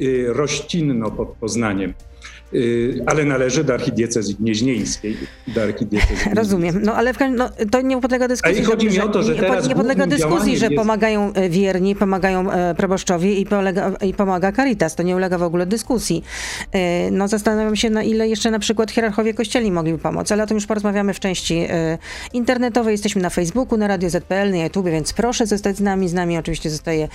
Y, 0.02 0.26
Rościnno 0.28 1.12
pod 1.12 1.30
Poznaniem. 1.30 1.94
Y, 2.54 3.04
ale 3.06 3.26
należy 3.26 3.64
do 3.64 3.74
archidiecezji 3.74 4.36
gnieźnieńskiej. 4.36 5.18
Do 5.48 5.64
archidiecezji 5.64 6.34
Rozumiem, 6.36 6.82
no 6.84 6.96
ale 6.96 7.14
w, 7.14 7.18
no, 7.36 7.50
to 7.72 7.82
nie 7.82 8.02
podlega 8.02 8.28
dyskusji. 8.28 8.58
Ale 8.58 8.66
chodzi 8.66 8.88
mi 8.88 9.00
o 9.00 9.10
to, 9.10 9.24
że 9.24 9.36
teraz 9.36 9.68
Nie 9.68 9.76
podlega 9.76 10.08
dyskusji, 10.08 10.58
że 10.58 10.66
jest... 10.66 10.78
pomagają 10.78 11.34
e, 11.34 11.50
wierni, 11.50 11.96
pomagają 11.96 12.52
e, 12.52 12.76
proboszczowie 12.76 13.34
i, 13.34 13.46
polega, 13.46 13.92
i 14.02 14.14
pomaga 14.14 14.52
Caritas. 14.52 14.96
To 14.96 15.04
nie 15.04 15.16
ulega 15.16 15.38
w 15.38 15.44
ogóle 15.44 15.66
dyskusji. 15.66 16.24
E, 16.72 17.12
no 17.12 17.28
zastanawiam 17.28 17.76
się, 17.76 17.90
na 17.90 18.04
ile 18.04 18.28
jeszcze 18.28 18.52
na 18.52 18.60
przykład 18.60 18.92
hierarchowie 18.92 19.34
kościeli 19.34 19.72
mogliby 19.72 19.98
pomóc, 19.98 20.32
ale 20.32 20.44
o 20.44 20.48
tym 20.48 20.58
już 20.58 20.66
porozmawiamy 20.66 21.14
w 21.14 21.20
części 21.20 21.68
internetowej. 22.34 22.92
Jesteśmy 22.92 23.22
na 23.22 23.30
Facebooku, 23.30 23.78
na 23.78 23.88
Radio 23.88 24.10
ZPL, 24.10 24.52
na 24.52 24.58
YouTube, 24.58 24.86
więc 24.86 25.14
proszę 25.14 25.46
zostać 25.46 25.78
z 25.78 25.82
nami. 25.82 26.10
Z 26.10 26.14
nami 26.14 26.38
oczywiście 26.38 26.70
zostaje 26.70 27.08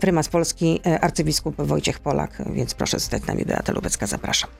prymas 0.00 0.28
Polski, 0.28 0.80
arcybiskup 1.00 1.54
Wojciech 1.58 1.98
Polak, 1.98 2.42
więc 2.52 2.74
proszę 2.74 2.98
zostać 2.98 3.22
z 3.22 3.26
nami. 3.26 3.44
Beata 3.44 3.72
Lubecka, 3.72 4.06
zapraszam. 4.06 4.50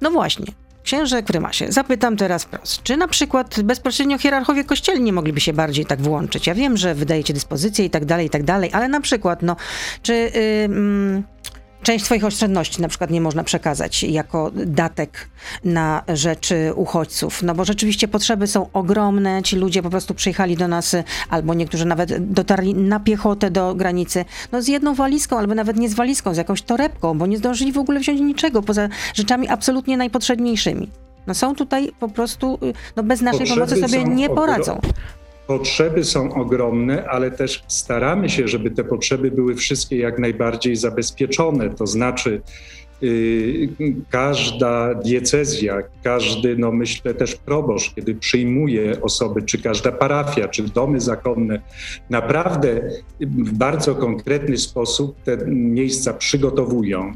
No 0.00 0.10
właśnie. 0.10 0.46
Księże 0.82 1.22
Prymasie, 1.22 1.72
zapytam 1.72 2.16
teraz 2.16 2.44
wprost, 2.44 2.82
czy 2.82 2.96
na 2.96 3.08
przykład 3.08 3.62
bezpośrednio 3.62 4.18
hierarchowie 4.18 4.64
kościelni 4.64 5.12
mogliby 5.12 5.40
się 5.40 5.52
bardziej 5.52 5.86
tak 5.86 6.02
włączyć? 6.02 6.46
Ja 6.46 6.54
wiem, 6.54 6.76
że 6.76 6.94
wydajecie 6.94 7.34
dyspozycje 7.34 7.84
i 7.84 7.90
tak 7.90 8.04
dalej, 8.04 8.26
i 8.26 8.30
tak 8.30 8.42
dalej, 8.42 8.70
ale 8.72 8.88
na 8.88 9.00
przykład, 9.00 9.42
no, 9.42 9.56
czy... 10.02 10.12
Yy, 10.14 11.31
część 11.82 12.04
swoich 12.04 12.24
oszczędności 12.24 12.82
na 12.82 12.88
przykład 12.88 13.10
nie 13.10 13.20
można 13.20 13.44
przekazać 13.44 14.02
jako 14.02 14.50
datek 14.54 15.28
na 15.64 16.02
rzeczy 16.08 16.72
uchodźców, 16.74 17.42
no 17.42 17.54
bo 17.54 17.64
rzeczywiście 17.64 18.08
potrzeby 18.08 18.46
są 18.46 18.66
ogromne, 18.72 19.42
ci 19.42 19.56
ludzie 19.56 19.82
po 19.82 19.90
prostu 19.90 20.14
przyjechali 20.14 20.56
do 20.56 20.68
nas, 20.68 20.96
albo 21.28 21.54
niektórzy 21.54 21.84
nawet 21.84 22.32
dotarli 22.32 22.74
na 22.74 23.00
piechotę 23.00 23.50
do 23.50 23.74
granicy, 23.74 24.24
no 24.52 24.62
z 24.62 24.68
jedną 24.68 24.94
walizką, 24.94 25.38
albo 25.38 25.54
nawet 25.54 25.76
nie 25.76 25.88
z 25.88 25.94
walizką, 25.94 26.34
z 26.34 26.36
jakąś 26.36 26.62
torebką, 26.62 27.18
bo 27.18 27.26
nie 27.26 27.38
zdążyli 27.38 27.72
w 27.72 27.78
ogóle 27.78 28.00
wziąć 28.00 28.20
niczego 28.20 28.62
poza 28.62 28.88
rzeczami 29.14 29.48
absolutnie 29.48 29.96
najpotrzebniejszymi. 29.96 30.90
No 31.26 31.34
są 31.34 31.54
tutaj 31.54 31.92
po 32.00 32.08
prostu, 32.08 32.58
y, 32.62 32.72
no 32.96 33.02
bez 33.02 33.20
naszej 33.20 33.40
Potrzeby 33.40 33.60
pomocy 33.60 33.88
sobie 33.88 34.04
nie 34.04 34.28
poradzą. 34.28 34.80
Potrzeby 35.46 36.04
są 36.04 36.34
ogromne, 36.34 37.08
ale 37.08 37.30
też 37.30 37.64
staramy 37.68 38.28
się, 38.28 38.48
żeby 38.48 38.70
te 38.70 38.84
potrzeby 38.84 39.30
były 39.30 39.54
wszystkie 39.54 39.98
jak 39.98 40.18
najbardziej 40.18 40.76
zabezpieczone. 40.76 41.70
To 41.70 41.86
znaczy, 41.86 42.40
yy, 43.00 43.68
każda 44.10 44.94
diecezja, 44.94 45.82
każdy, 46.02 46.56
no 46.56 46.72
myślę 46.72 47.14
też 47.14 47.36
proboszcz, 47.36 47.94
kiedy 47.94 48.14
przyjmuje 48.14 49.00
osoby, 49.00 49.42
czy 49.42 49.62
każda 49.62 49.92
parafia, 49.92 50.48
czy 50.48 50.62
domy 50.62 51.00
zakonne, 51.00 51.60
naprawdę 52.10 52.90
w 53.20 53.52
bardzo 53.52 53.94
konkretny 53.94 54.56
sposób 54.56 55.22
te 55.22 55.36
miejsca 55.46 56.14
przygotowują 56.14 57.12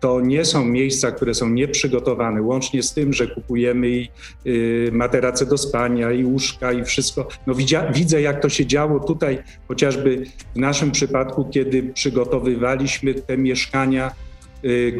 to 0.00 0.20
nie 0.20 0.44
są 0.44 0.64
miejsca, 0.64 1.12
które 1.12 1.34
są 1.34 1.48
nieprzygotowane, 1.48 2.42
łącznie 2.42 2.82
z 2.82 2.94
tym, 2.94 3.12
że 3.12 3.26
kupujemy 3.26 3.88
i 3.88 4.08
y, 4.46 4.90
materace 4.92 5.46
do 5.46 5.58
spania, 5.58 6.12
i 6.12 6.24
łóżka, 6.24 6.72
i 6.72 6.84
wszystko. 6.84 7.28
No 7.46 7.54
widzia, 7.54 7.92
widzę, 7.92 8.22
jak 8.22 8.42
to 8.42 8.48
się 8.48 8.66
działo 8.66 9.00
tutaj, 9.00 9.38
chociażby 9.68 10.24
w 10.54 10.58
naszym 10.58 10.90
przypadku, 10.90 11.44
kiedy 11.44 11.82
przygotowywaliśmy 11.82 13.14
te 13.14 13.38
mieszkania 13.38 14.10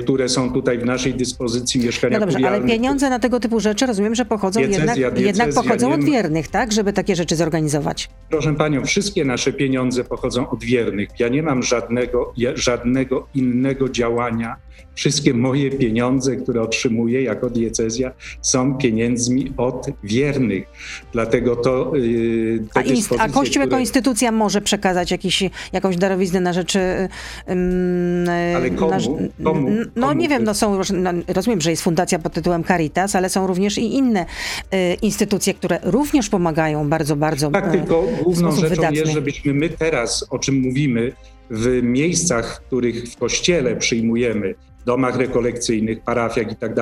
które 0.00 0.28
są 0.28 0.52
tutaj 0.52 0.78
w 0.78 0.84
naszej 0.84 1.14
dyspozycji 1.14 1.80
mieszkania 1.80 2.18
No 2.18 2.26
dobrze, 2.26 2.48
ale 2.48 2.60
pieniądze 2.60 3.10
na 3.10 3.18
tego 3.18 3.40
typu 3.40 3.60
rzeczy 3.60 3.86
rozumiem, 3.86 4.14
że 4.14 4.24
pochodzą 4.24 4.60
diecezja, 4.60 4.80
jednak, 4.80 5.14
diecezja, 5.14 5.26
jednak 5.26 5.54
pochodzą 5.54 5.92
od 5.92 6.04
wiernych, 6.04 6.48
tak? 6.48 6.72
Żeby 6.72 6.92
takie 6.92 7.16
rzeczy 7.16 7.36
zorganizować. 7.36 8.08
Proszę 8.30 8.54
panią, 8.54 8.84
wszystkie 8.84 9.24
nasze 9.24 9.52
pieniądze 9.52 10.04
pochodzą 10.04 10.50
od 10.50 10.64
wiernych. 10.64 11.08
Ja 11.18 11.28
nie 11.28 11.42
mam 11.42 11.62
żadnego, 11.62 12.32
żadnego 12.54 13.26
innego 13.34 13.88
działania. 13.88 14.56
Wszystkie 14.94 15.34
moje 15.34 15.70
pieniądze, 15.70 16.36
które 16.36 16.62
otrzymuję 16.62 17.22
jako 17.22 17.50
diecezja, 17.50 18.10
są 18.42 18.74
pieniędzmi 18.74 19.52
od 19.56 19.86
wiernych. 20.04 20.64
Dlatego 21.12 21.56
to. 21.56 21.92
Yy, 21.96 22.64
a, 22.74 22.82
inst- 22.82 23.16
a 23.18 23.28
Kościół 23.28 23.42
które... 23.42 23.64
jako 23.64 23.78
instytucja 23.78 24.32
może 24.32 24.60
przekazać 24.60 25.10
jakiś, 25.10 25.44
jakąś 25.72 25.96
darowiznę 25.96 26.40
na 26.40 26.52
rzeczy. 26.52 26.78
Yy, 26.78 28.56
ale 28.56 28.70
komu? 28.70 29.30
Na, 29.38 29.48
Komu? 29.52 29.71
No 29.97 30.12
nie 30.12 30.28
wiem, 30.28 30.45
no 30.45 30.55
są, 30.55 30.78
no, 30.95 31.11
rozumiem, 31.28 31.61
że 31.61 31.71
jest 31.71 31.83
fundacja 31.83 32.19
pod 32.19 32.33
tytułem 32.33 32.64
Caritas, 32.64 33.17
ale 33.17 33.28
są 33.28 33.47
również 33.47 33.78
i 33.78 33.95
inne 33.95 34.26
y, 34.75 34.95
instytucje, 35.02 35.55
które 35.55 35.78
również 35.83 36.28
pomagają 36.28 36.88
bardzo, 36.88 37.17
bardzo 37.17 37.50
Tak, 37.50 37.71
tylko 37.73 38.05
główną 38.23 38.52
rzeczą 38.52 38.69
wydatny. 38.69 38.97
jest, 38.99 39.12
żebyśmy 39.12 39.55
my 39.55 39.69
teraz, 39.69 40.26
o 40.31 40.38
czym 40.38 40.61
mówimy, 40.61 41.12
w 41.50 41.83
miejscach, 41.83 42.62
których 42.67 43.05
w 43.05 43.17
kościele 43.17 43.76
przyjmujemy, 43.76 44.55
domach 44.87 45.16
rekolekcyjnych, 45.16 46.00
parafiach 46.00 46.52
i 46.52 46.56
tak. 46.56 46.73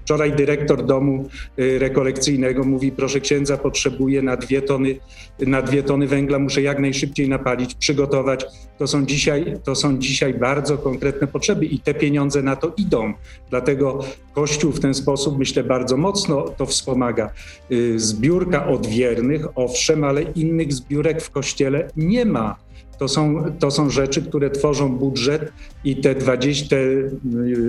Wczoraj 0.00 0.32
dyrektor 0.32 0.86
domu 0.86 1.28
y, 1.58 1.78
rekolekcyjnego 1.78 2.64
mówi, 2.64 2.92
proszę 2.92 3.20
księdza, 3.20 3.56
potrzebuję 3.56 4.22
na 4.22 4.36
dwie 4.36 4.62
tony, 4.62 4.98
na 5.38 5.62
dwie 5.62 5.82
tony 5.82 6.06
węgla, 6.06 6.38
muszę 6.38 6.62
jak 6.62 6.78
najszybciej 6.78 7.28
napalić, 7.28 7.74
przygotować. 7.74 8.46
To 8.78 8.86
są 8.86 9.06
dzisiaj, 9.06 9.56
to 9.64 9.74
są 9.74 9.98
dzisiaj 9.98 10.34
bardzo 10.34 10.78
konkretne 10.78 11.26
potrzeby 11.26 11.66
i 11.66 11.78
te 11.78 11.94
pieniądze 11.94 12.42
na 12.42 12.56
to 12.56 12.72
idą. 12.76 13.12
Dlatego 13.50 14.04
Kościół 14.32 14.72
w 14.72 14.80
ten 14.80 14.94
sposób, 14.94 15.38
myślę, 15.38 15.64
bardzo 15.64 15.96
mocno 15.96 16.42
to 16.42 16.66
wspomaga. 16.66 17.30
Y, 17.72 18.00
zbiórka 18.00 18.66
odwiernych, 18.66 19.46
owszem, 19.54 20.04
ale 20.04 20.22
innych 20.22 20.72
zbiórek 20.72 21.22
w 21.22 21.30
Kościele 21.30 21.90
nie 21.96 22.24
ma. 22.24 22.64
To 22.98 23.08
są, 23.08 23.44
to 23.58 23.70
są 23.70 23.90
rzeczy, 23.90 24.22
które 24.22 24.50
tworzą 24.50 24.96
budżet 24.96 25.52
i 25.84 25.96
te 25.96 26.14
20, 26.14 26.68
te 26.68 26.76
y, 26.76 27.12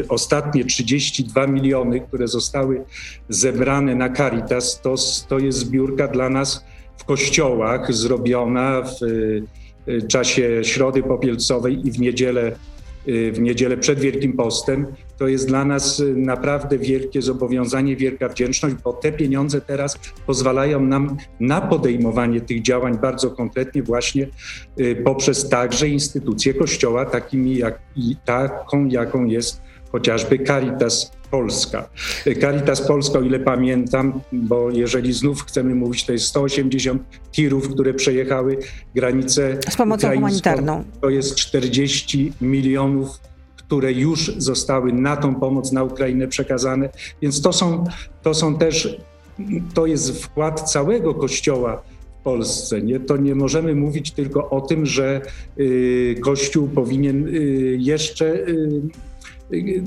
ostatnie 0.10 0.66
32 0.66 1.48
miliony, 1.48 2.00
które 2.00 2.28
zostały 2.28 2.84
zebrane 3.30 3.96
na 3.96 4.10
Caritas, 4.10 4.82
to, 4.82 4.96
to 5.28 5.40
jest 5.40 5.58
zbiórka 5.58 6.08
dla 6.08 6.30
nas 6.30 6.66
w 6.98 7.04
kościołach 7.04 7.94
zrobiona 7.94 8.82
w 8.82 9.04
y, 9.04 10.08
czasie 10.08 10.64
Środy 10.64 11.04
Popielcowej 11.04 11.88
i 11.88 11.92
w 11.92 12.00
niedzielę 12.00 12.52
Y, 12.52 12.75
w 13.08 13.40
niedzielę 13.40 13.78
przed 13.78 14.00
Wielkim 14.00 14.34
Postem, 14.34 14.88
to 15.18 15.28
jest 15.28 15.48
dla 15.48 15.66
nas 15.66 16.00
y, 16.00 16.16
naprawdę 16.16 16.78
wielkie 16.78 17.22
zobowiązanie, 17.22 17.96
wielka 17.96 18.30
wdzięczność, 18.30 18.76
bo 18.84 18.94
te 18.94 19.12
pieniądze 19.12 19.62
teraz 19.62 20.00
pozwalają 20.26 20.80
nam 20.80 21.18
na 21.40 21.62
podejmowanie 21.62 22.42
tych 22.42 22.62
działań 22.62 22.98
bardzo 23.02 23.32
konkretnie 23.32 23.84
właśnie 23.84 24.28
y, 24.80 24.96
poprzez 24.96 25.50
także 25.50 25.88
instytucje 25.88 26.54
Kościoła, 26.54 27.06
takimi 27.06 27.58
jak 27.58 27.80
taką, 28.26 28.88
jaką 28.88 29.26
jest 29.26 29.62
chociażby 29.92 30.40
Caritas 30.40 31.12
Polska. 31.36 31.90
Caritas 32.42 32.82
Polska, 32.82 33.20
o 33.20 33.22
ile 33.22 33.40
pamiętam, 33.40 34.22
bo 34.32 34.72
jeżeli 34.72 35.14
znów 35.14 35.44
chcemy 35.44 35.76
mówić, 35.76 36.06
to 36.06 36.14
jest 36.14 36.26
180 36.26 37.02
tirów, 37.32 37.70
które 37.70 37.94
przejechały 37.94 38.58
granicę 38.96 39.58
z 39.70 39.76
pomocą 39.76 40.14
humanitarną. 40.14 40.84
To 41.02 41.10
jest 41.10 41.36
40 41.36 42.34
milionów 42.42 43.20
które 43.56 43.94
już 43.94 44.36
zostały 44.38 44.94
na 44.94 45.18
tą 45.18 45.36
pomoc 45.36 45.72
na 45.72 45.84
Ukrainę 45.84 46.28
przekazane. 46.28 46.90
Więc 47.22 47.42
to 47.42 47.54
są, 47.54 47.84
to 48.22 48.34
są 48.34 48.58
też, 48.58 48.98
to 49.74 49.86
jest 49.86 50.24
wkład 50.24 50.72
całego 50.72 51.14
Kościoła 51.14 51.82
w 52.20 52.24
Polsce. 52.24 52.82
Nie? 52.82 53.00
To 53.00 53.18
nie 53.18 53.36
możemy 53.36 53.76
mówić 53.76 54.12
tylko 54.12 54.50
o 54.50 54.62
tym, 54.62 54.86
że 54.86 55.22
y, 55.60 56.16
Kościół 56.22 56.68
powinien 56.68 57.28
y, 57.28 57.32
jeszcze 57.80 58.26
y, 58.26 58.82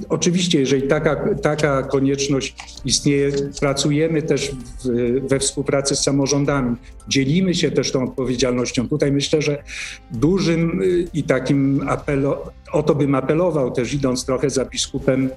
Oczywiście, 0.09 0.61
jeżeli 0.61 0.83
taka, 0.83 1.35
taka 1.43 1.83
konieczność 1.83 2.57
istnieje, 2.85 3.33
pracujemy 3.61 4.23
też 4.23 4.51
w, 4.85 5.29
we 5.29 5.39
współpracy 5.39 5.97
z 5.97 6.03
samorządami, 6.03 6.77
dzielimy 7.09 7.55
się 7.55 7.71
też 7.71 7.93
tą 7.93 8.05
odpowiedzialnością. 8.05 8.89
Tutaj 8.89 9.13
myślę, 9.13 9.43
że 9.43 9.63
dużym 10.11 10.83
y, 10.83 11.09
i 11.15 11.23
takim 11.23 11.89
apelo, 11.89 12.53
o 12.73 12.83
to 12.83 12.95
bym 12.95 13.15
apelował 13.15 13.71
też 13.71 13.95
idąc 13.95 14.25
trochę 14.25 14.51
za 14.51 14.65
biskupem 14.65 15.31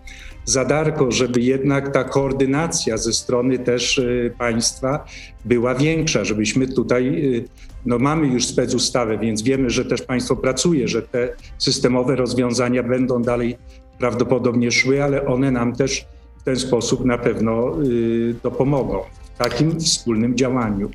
Zadarko, 0.46 1.12
żeby 1.12 1.42
jednak 1.42 1.94
ta 1.94 2.04
koordynacja 2.04 2.98
ze 2.98 3.14
strony 3.14 3.60
też 3.60 3.98
y, 3.98 4.34
państwa 4.38 5.06
była 5.46 5.76
większa, 5.76 6.26
żebyśmy 6.26 6.68
tutaj, 6.68 7.08
y, 7.36 7.46
no 7.86 8.00
mamy 8.00 8.28
już 8.28 8.46
specustawę, 8.46 9.18
więc 9.18 9.42
wiemy, 9.42 9.70
że 9.70 9.86
też 9.86 10.02
państwo 10.02 10.36
pracuje, 10.36 10.88
że 10.88 11.02
te 11.02 11.36
systemowe 11.58 12.16
rozwiązania 12.16 12.84
będą 12.84 13.22
dalej 13.22 13.58
prawdopodobnie 14.02 14.72
szły, 14.72 15.04
ale 15.04 15.26
one 15.26 15.52
nam 15.52 15.76
też 15.76 16.06
w 16.38 16.44
ten 16.44 16.56
sposób 16.56 17.06
na 17.06 17.18
pewno 17.18 17.84
y, 17.84 18.36
dopomogą 18.44 19.00
takim 19.38 19.80
wspólnym 19.80 20.38
działaniu. 20.38 20.90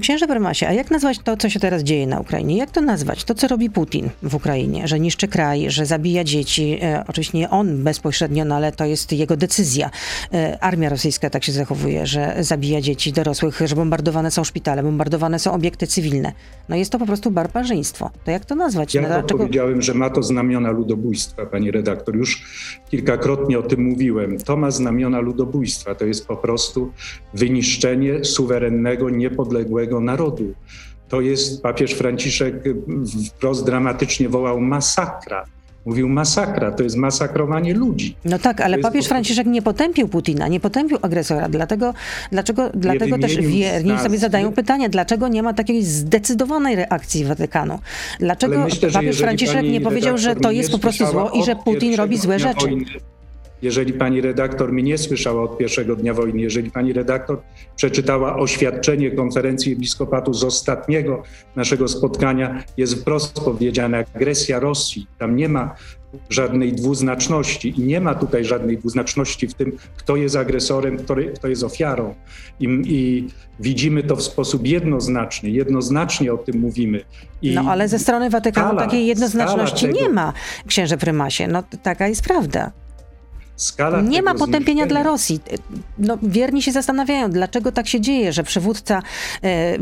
Księże 0.00 0.26
Prymasie, 0.26 0.68
a 0.68 0.72
jak 0.72 0.90
nazwać 0.90 1.18
to, 1.18 1.36
co 1.36 1.50
się 1.50 1.60
teraz 1.60 1.82
dzieje 1.82 2.06
na 2.06 2.20
Ukrainie? 2.20 2.56
Jak 2.56 2.70
to 2.70 2.80
nazwać? 2.80 3.24
To, 3.24 3.34
co 3.34 3.48
robi 3.48 3.70
Putin 3.70 4.10
w 4.22 4.34
Ukrainie, 4.34 4.88
że 4.88 5.00
niszczy 5.00 5.28
kraj, 5.28 5.70
że 5.70 5.86
zabija 5.86 6.24
dzieci. 6.24 6.78
E, 6.82 7.04
oczywiście 7.08 7.38
nie 7.38 7.50
on 7.50 7.84
bezpośrednio, 7.84 8.44
no 8.44 8.54
ale 8.54 8.72
to 8.72 8.84
jest 8.84 9.12
jego 9.12 9.36
decyzja. 9.36 9.90
E, 10.32 10.58
armia 10.60 10.88
rosyjska 10.88 11.30
tak 11.30 11.44
się 11.44 11.52
zachowuje, 11.52 12.06
że 12.06 12.36
zabija 12.40 12.80
dzieci 12.80 13.12
dorosłych, 13.12 13.60
że 13.64 13.76
bombardowane 13.76 14.30
są 14.30 14.44
szpitale, 14.44 14.82
bombardowane 14.82 15.38
są 15.38 15.52
obiekty 15.52 15.86
cywilne. 15.86 16.32
No 16.68 16.76
jest 16.76 16.92
to 16.92 16.98
po 16.98 17.06
prostu 17.06 17.30
barbarzyństwo. 17.30 18.10
To 18.24 18.30
jak 18.30 18.44
to 18.44 18.54
nazwać? 18.54 18.94
Ja 18.94 19.02
no, 19.02 19.08
Dlaczego... 19.08 19.38
powiedziałem, 19.38 19.82
że 19.82 19.94
ma 19.94 20.10
to 20.10 20.22
znamiona 20.22 20.70
ludobójstwa, 20.70 21.46
pani 21.46 21.70
redaktor. 21.70 22.16
Już 22.16 22.44
kilkakrotnie 22.90 23.58
o 23.58 23.62
tym 23.62 23.84
mówiłem. 23.84 24.38
To 24.38 24.56
ma 24.56 24.70
znamiona 24.70 25.20
ludobójstwa. 25.20 25.94
To 25.94 26.04
jest 26.04 26.26
po 26.26 26.36
prostu 26.36 26.92
wyniszczenie 27.34 27.67
niszczenie 27.68 28.24
suwerennego, 28.24 29.10
niepodległego 29.10 30.00
narodu. 30.00 30.54
To 31.08 31.20
jest 31.20 31.62
papież 31.62 31.92
Franciszek 31.92 32.54
wprost 33.28 33.66
dramatycznie 33.66 34.28
wołał 34.28 34.60
masakra. 34.60 35.44
Mówił 35.86 36.08
masakra, 36.08 36.70
to 36.70 36.82
jest 36.82 36.96
masakrowanie 36.96 37.74
ludzi. 37.74 38.16
No 38.24 38.38
tak, 38.38 38.60
ale 38.60 38.78
papież 38.78 39.06
Franciszek 39.06 39.46
nie 39.46 39.62
potępił 39.62 40.08
Putina, 40.08 40.48
nie 40.48 40.60
potępił 40.60 40.98
agresora. 41.02 41.48
Dlatego, 41.48 41.94
dlaczego, 42.32 42.70
dlatego 42.74 43.18
też 43.18 43.36
wierni 43.36 43.98
sobie 43.98 44.18
zadają 44.18 44.52
pytanie, 44.52 44.88
dlaczego 44.88 45.28
nie 45.28 45.42
ma 45.42 45.54
takiej 45.54 45.84
zdecydowanej 45.84 46.76
reakcji 46.76 47.24
Watykanu? 47.24 47.78
Dlaczego 48.20 48.64
myślę, 48.64 48.90
papież 48.90 49.18
Franciszek 49.18 49.62
nie 49.62 49.80
powiedział, 49.80 50.18
że 50.18 50.36
to 50.36 50.50
jest 50.50 50.70
po 50.70 50.78
prostu 50.78 51.06
zło 51.06 51.30
i 51.30 51.44
że 51.44 51.56
Putin 51.56 51.94
robi 51.94 52.18
złe 52.18 52.38
rzeczy? 52.38 52.66
Wojny 52.66 52.84
jeżeli 53.62 53.92
pani 53.92 54.20
redaktor 54.20 54.72
mnie 54.72 54.82
nie 54.82 54.98
słyszała 54.98 55.42
od 55.42 55.58
pierwszego 55.58 55.96
dnia 55.96 56.14
wojny, 56.14 56.40
jeżeli 56.40 56.70
pani 56.70 56.92
redaktor 56.92 57.40
przeczytała 57.76 58.36
oświadczenie 58.36 59.10
konferencji 59.10 59.72
episkopatu 59.72 60.34
z 60.34 60.44
ostatniego 60.44 61.22
naszego 61.56 61.88
spotkania, 61.88 62.64
jest 62.76 63.00
wprost 63.00 63.40
powiedziane 63.40 64.04
agresja 64.14 64.60
Rosji. 64.60 65.06
Tam 65.18 65.36
nie 65.36 65.48
ma 65.48 65.74
żadnej 66.30 66.72
dwuznaczności 66.72 67.74
i 67.80 67.80
nie 67.80 68.00
ma 68.00 68.14
tutaj 68.14 68.44
żadnej 68.44 68.78
dwuznaczności 68.78 69.48
w 69.48 69.54
tym, 69.54 69.76
kto 69.96 70.16
jest 70.16 70.36
agresorem, 70.36 70.96
kto, 70.96 71.16
kto 71.34 71.48
jest 71.48 71.64
ofiarą. 71.64 72.14
I, 72.60 72.68
I, 72.84 73.28
widzimy 73.60 74.02
to 74.02 74.16
w 74.16 74.22
sposób 74.22 74.66
jednoznaczny, 74.66 75.50
jednoznacznie 75.50 76.32
o 76.32 76.38
tym 76.38 76.60
mówimy. 76.60 77.04
I 77.42 77.54
no 77.54 77.64
ale 77.68 77.88
ze 77.88 77.98
strony 77.98 78.30
Watykanu 78.30 78.68
skala, 78.68 78.82
takiej 78.82 79.06
jednoznaczności 79.06 79.86
tego... 79.86 80.00
nie 80.00 80.08
ma, 80.08 80.32
księże 80.66 80.96
prymasie. 80.96 81.46
No 81.46 81.62
taka 81.82 82.08
jest 82.08 82.22
prawda. 82.22 82.72
Skala 83.58 84.00
nie 84.00 84.22
ma 84.22 84.34
potępienia 84.34 84.86
dla 84.86 85.02
Rosji. 85.02 85.40
No, 85.98 86.18
wierni 86.22 86.62
się 86.62 86.72
zastanawiają, 86.72 87.30
dlaczego 87.30 87.72
tak 87.72 87.88
się 87.88 88.00
dzieje, 88.00 88.32
że 88.32 88.42
przywódca, 88.42 89.02
e, 89.42 89.78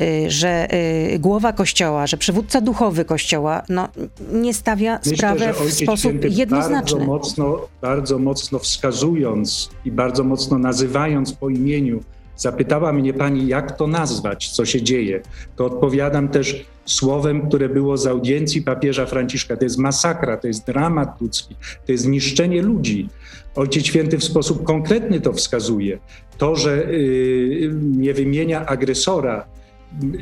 e, 0.00 0.30
że 0.30 0.70
e, 0.70 1.18
głowa 1.18 1.52
kościoła, 1.52 2.06
że 2.06 2.16
przywódca 2.16 2.60
duchowy 2.60 3.04
kościoła 3.04 3.62
no, 3.68 3.88
nie 4.32 4.54
stawia 4.54 4.98
Myślę, 4.98 5.16
sprawy 5.16 5.52
w 5.52 5.72
sposób 5.72 6.12
jednoznaczny. 6.22 6.98
Bardzo 6.98 7.12
mocno, 7.12 7.58
bardzo 7.80 8.18
mocno 8.18 8.58
wskazując 8.58 9.70
i 9.84 9.90
bardzo 9.90 10.24
mocno 10.24 10.58
nazywając 10.58 11.32
po 11.32 11.48
imieniu 11.48 12.00
Zapytała 12.36 12.92
mnie 12.92 13.12
pani, 13.12 13.46
jak 13.46 13.76
to 13.76 13.86
nazwać, 13.86 14.50
co 14.50 14.64
się 14.64 14.82
dzieje. 14.82 15.20
To 15.56 15.66
odpowiadam 15.66 16.28
też 16.28 16.66
słowem, 16.84 17.48
które 17.48 17.68
było 17.68 17.96
z 17.96 18.06
audiencji 18.06 18.62
papieża 18.62 19.06
Franciszka. 19.06 19.56
To 19.56 19.64
jest 19.64 19.78
masakra, 19.78 20.36
to 20.36 20.46
jest 20.46 20.66
dramat 20.66 21.20
ludzki, 21.20 21.56
to 21.86 21.92
jest 21.92 22.08
niszczenie 22.08 22.62
ludzi. 22.62 23.08
Ojciec 23.54 23.86
Święty 23.86 24.18
w 24.18 24.24
sposób 24.24 24.64
konkretny 24.64 25.20
to 25.20 25.32
wskazuje. 25.32 25.98
To, 26.38 26.56
że 26.56 26.92
yy, 26.92 27.70
nie 27.82 28.14
wymienia 28.14 28.66
agresora, 28.66 29.46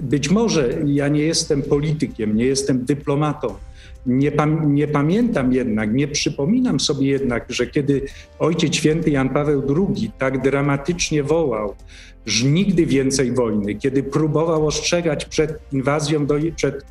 być 0.03 0.31
może 0.31 0.75
ja 0.87 1.09
nie 1.09 1.23
jestem 1.23 1.63
politykiem, 1.63 2.37
nie 2.37 2.45
jestem 2.45 2.85
dyplomatą, 2.85 3.55
nie, 4.07 4.33
pam 4.33 4.75
nie, 4.75 4.89
pamiętam 4.89 5.53
jednak, 5.53 5.95
nie 5.95 6.09
przypominam 6.09 6.81
sobie 6.81 7.07
jednak, 7.07 7.47
że 7.49 7.67
kiedy 7.67 8.03
Ojciec 8.39 8.75
Święty 8.75 9.11
Jan 9.11 9.29
Paweł 9.29 9.63
II 9.77 10.11
tak 10.19 10.43
dramatycznie 10.43 11.23
wołał, 11.23 11.75
że 12.27 12.47
nigdy 12.47 12.87
więcej 12.87 13.33
wojny, 13.33 13.75
kiedy 13.75 14.03
próbował 14.03 14.67
ostrzegać 14.67 15.25
przed 15.25 15.73
inwazją, 15.73 16.27
do, 16.27 16.35
przed, 16.57 16.85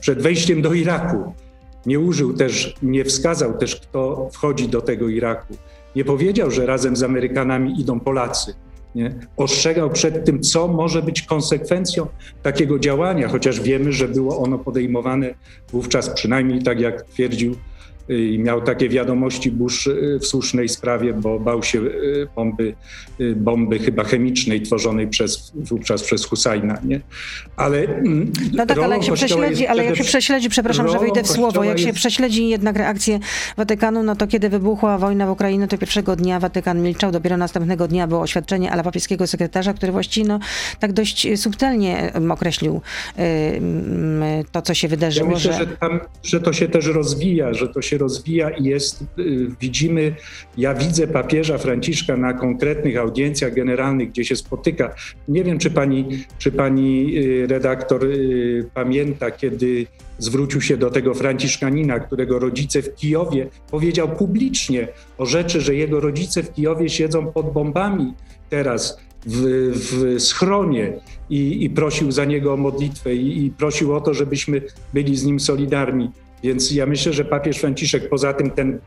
przed 0.00 0.22
wejściem 0.22 0.62
do 0.62 0.74
Iraku, 0.74 1.34
nie 1.86 2.00
użył 2.00 2.32
też, 2.32 2.74
nie 2.82 3.04
wskazał 3.04 3.58
też, 3.58 3.76
kto 3.76 4.28
wchodzi 4.32 4.68
do 4.68 4.80
tego 4.80 5.08
Iraku. 5.08 5.54
Nie 5.96 6.04
powiedział, 6.04 6.50
że 6.50 6.66
razem 6.66 6.96
z 6.96 7.02
Amerykanami 7.02 7.80
idą 7.80 8.00
Polacy 8.00 8.54
nie? 8.94 9.14
ostrzegał 9.36 9.90
przed 9.90 10.24
tym, 10.24 10.40
co 10.40 10.68
może 10.68 11.02
być 11.02 11.22
konsekwencją 11.22 12.06
takiego 12.42 12.78
działania, 12.78 13.28
chociaż 13.28 13.60
wiemy, 13.60 13.92
że 13.92 14.08
było 14.08 14.38
ono 14.38 14.58
podejmowane 14.58 15.34
wówczas, 15.72 16.10
przynajmniej 16.10 16.62
tak 16.62 16.80
jak 16.80 17.02
twierdził 17.02 17.54
i 18.10 18.38
miał 18.38 18.62
takie 18.62 18.88
wiadomości 18.88 19.50
Bush 19.50 19.88
w 20.20 20.26
słusznej 20.26 20.68
sprawie, 20.68 21.12
bo 21.12 21.40
bał 21.40 21.62
się 21.62 21.80
bomby, 22.36 22.74
bomby 23.36 23.78
chyba 23.78 24.04
chemicznej 24.04 24.62
tworzonej 24.62 25.08
przez, 25.08 25.52
wówczas 25.54 26.02
przez 26.02 26.24
Husajna. 26.26 26.78
Nie? 26.84 27.00
Ale, 27.56 27.78
mm, 27.78 28.32
no 28.52 28.66
tak, 28.66 28.78
ale 28.78 28.96
jak 28.96 29.04
się 29.04 29.12
prześledzi, 29.12 29.66
ale 29.66 29.84
jak 29.84 29.96
się 29.96 30.04
prześledzi, 30.04 30.48
przepraszam, 30.48 30.88
że 30.88 30.98
wejdę 30.98 31.22
w 31.22 31.28
słowo, 31.28 31.64
jak 31.64 31.78
się 31.78 31.92
prześledzi 31.92 32.48
jednak 32.48 32.76
reakcję 32.76 33.18
Watykanu, 33.56 34.02
no 34.02 34.16
to 34.16 34.26
kiedy 34.26 34.48
wybuchła 34.48 34.98
wojna 34.98 35.26
w 35.26 35.30
Ukrainie, 35.30 35.68
to 35.68 35.78
pierwszego 35.78 36.16
dnia 36.16 36.40
Watykan 36.40 36.82
milczał, 36.82 37.12
dopiero 37.12 37.36
następnego 37.36 37.88
dnia 37.88 38.06
było 38.06 38.20
oświadczenie 38.20 38.70
ala 38.72 38.82
papieskiego 38.82 39.26
sekretarza, 39.26 39.74
który 39.74 39.92
właściwie 39.92 40.28
no, 40.28 40.38
tak 40.80 40.92
dość 40.92 41.28
subtelnie 41.36 42.12
określił 42.30 42.80
to, 44.52 44.62
co 44.62 44.74
się 44.74 44.88
wydarzyło. 44.88 45.28
Ja 45.28 45.34
myślę, 45.34 45.52
że... 45.52 45.58
Że, 45.58 45.66
tam, 45.66 46.00
że 46.22 46.40
to 46.40 46.52
się 46.52 46.68
też 46.68 46.86
rozwija, 46.86 47.54
że 47.54 47.68
to 47.68 47.82
się 47.82 47.98
rozwija 48.00 48.50
i 48.50 48.64
jest, 48.64 49.02
y, 49.18 49.48
widzimy, 49.60 50.14
ja 50.56 50.74
widzę 50.74 51.06
papieża 51.06 51.58
Franciszka 51.58 52.16
na 52.16 52.32
konkretnych 52.32 52.96
audiencjach 52.96 53.54
generalnych, 53.54 54.08
gdzie 54.08 54.24
się 54.24 54.36
spotyka. 54.36 54.94
Nie 55.28 55.44
wiem, 55.44 55.58
czy 55.58 55.70
pani, 55.70 56.24
czy 56.38 56.52
pani 56.52 57.18
y, 57.18 57.46
redaktor 57.46 58.04
y, 58.04 58.68
pamięta, 58.74 59.30
kiedy 59.30 59.86
zwrócił 60.18 60.60
się 60.60 60.76
do 60.76 60.90
tego 60.90 61.14
Franciszkanina, 61.14 62.00
którego 62.00 62.38
rodzice 62.38 62.82
w 62.82 62.94
Kijowie 62.94 63.48
powiedział 63.70 64.08
publicznie 64.08 64.88
o 65.18 65.26
rzeczy, 65.26 65.60
że 65.60 65.74
jego 65.74 66.00
rodzice 66.00 66.42
w 66.42 66.52
Kijowie 66.52 66.88
siedzą 66.88 67.32
pod 67.32 67.52
bombami 67.52 68.14
teraz 68.50 68.98
w, 69.26 69.72
w 69.74 70.20
schronie 70.22 70.92
i, 71.30 71.64
i, 71.64 71.70
prosił 71.70 72.12
za 72.12 72.24
niego 72.24 72.52
o 72.52 72.56
modlitwę 72.56 73.14
i, 73.14 73.46
i 73.46 73.50
prosił 73.50 73.94
o 73.94 74.00
to, 74.00 74.14
żebyśmy 74.14 74.62
byli 74.94 75.16
z 75.16 75.24
nim 75.24 75.40
solidarni. 75.40 76.10
Więc 76.42 76.72
ja 76.72 76.86
myślę, 76.86 77.12
że 77.12 77.24
papież 77.24 77.58
Franciszek, 77.58 78.08
poza 78.08 78.32
tym 78.32 78.50
ten 78.50 78.78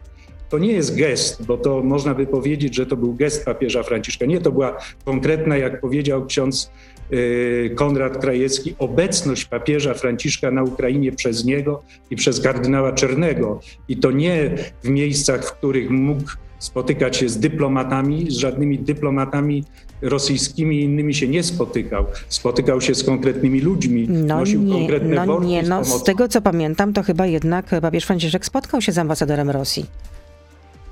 to 0.53 0.59
nie 0.59 0.71
jest 0.71 0.95
gest, 0.95 1.45
bo 1.45 1.57
to 1.57 1.83
można 1.83 2.13
by 2.13 2.27
powiedzieć, 2.27 2.75
że 2.75 2.85
to 2.85 2.97
był 2.97 3.13
gest 3.13 3.45
papieża 3.45 3.83
Franciszka. 3.83 4.25
Nie, 4.25 4.41
to 4.41 4.51
była 4.51 4.77
konkretna, 5.05 5.57
jak 5.57 5.81
powiedział 5.81 6.25
ksiądz 6.25 6.71
y, 7.13 7.71
Konrad 7.75 8.17
Krajewski, 8.17 8.75
obecność 8.79 9.45
papieża 9.45 9.93
Franciszka 9.93 10.51
na 10.51 10.63
Ukrainie 10.63 11.11
przez 11.11 11.45
niego 11.45 11.83
i 12.09 12.15
przez 12.15 12.41
kardynała 12.41 12.91
Czernego. 12.91 13.59
I 13.87 13.97
to 13.97 14.11
nie 14.11 14.55
w 14.83 14.89
miejscach, 14.89 15.45
w 15.45 15.51
których 15.51 15.89
mógł 15.89 16.31
spotykać 16.59 17.17
się 17.17 17.29
z 17.29 17.39
dyplomatami, 17.39 18.31
z 18.31 18.37
żadnymi 18.37 18.79
dyplomatami 18.79 19.63
rosyjskimi 20.03 20.79
i 20.79 20.83
innymi 20.83 21.13
się 21.13 21.27
nie 21.27 21.43
spotykał. 21.43 22.05
Spotykał 22.29 22.81
się 22.81 22.95
z 22.95 23.03
konkretnymi 23.03 23.61
ludźmi, 23.61 24.07
no 24.09 24.37
nosił 24.37 24.61
nie, 24.61 24.73
konkretne 24.73 25.25
no 25.25 25.39
nie, 25.39 25.63
no 25.63 25.83
z, 25.83 25.87
z 25.87 26.03
tego 26.03 26.27
co 26.27 26.41
pamiętam, 26.41 26.93
to 26.93 27.03
chyba 27.03 27.25
jednak 27.25 27.65
papież 27.81 28.05
Franciszek 28.05 28.45
spotkał 28.45 28.81
się 28.81 28.91
z 28.91 28.97
ambasadorem 28.97 29.49
Rosji. 29.49 29.85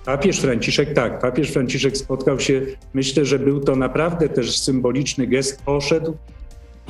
Papież 0.05 0.39
Franciszek, 0.39 0.93
tak, 0.93 1.19
papież 1.19 1.51
Franciszek 1.51 1.97
spotkał 1.97 2.39
się, 2.39 2.61
myślę, 2.93 3.25
że 3.25 3.39
był 3.39 3.59
to 3.59 3.75
naprawdę 3.75 4.29
też 4.29 4.59
symboliczny 4.59 5.27
gest, 5.27 5.61
poszedł, 5.61 6.17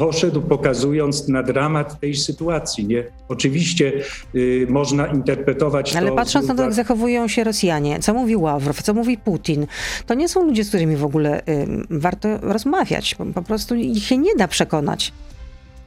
poszedł 0.06 0.42
pokazując 0.42 1.28
na 1.28 1.44
dramat 1.44 2.00
tej 2.00 2.16
sytuacji. 2.16 2.86
Nie? 2.86 3.04
Oczywiście 3.30 3.94
y, 4.36 4.68
można 4.70 5.08
interpretować 5.08 5.96
Ale 5.96 6.08
to... 6.08 6.14
Ale 6.14 6.16
patrząc 6.16 6.48
na 6.48 6.56
to, 6.56 6.64
jak 6.64 6.74
zachowują 6.74 7.28
się 7.28 7.44
Rosjanie, 7.44 8.00
co 8.00 8.14
mówi 8.14 8.36
Ławrow, 8.36 8.82
co 8.82 8.94
mówi 8.94 9.18
Putin, 9.18 9.68
to 10.06 10.14
nie 10.14 10.30
są 10.30 10.46
ludzie, 10.46 10.64
z 10.64 10.68
którymi 10.68 10.96
w 10.96 11.06
ogóle 11.06 11.40
y, 11.40 11.68
warto 11.90 12.38
rozmawiać. 12.38 13.16
Po, 13.16 13.26
po 13.26 13.42
prostu 13.42 13.76
ich 13.76 14.04
się 14.04 14.18
nie 14.18 14.36
da 14.36 14.48
przekonać. 14.48 15.14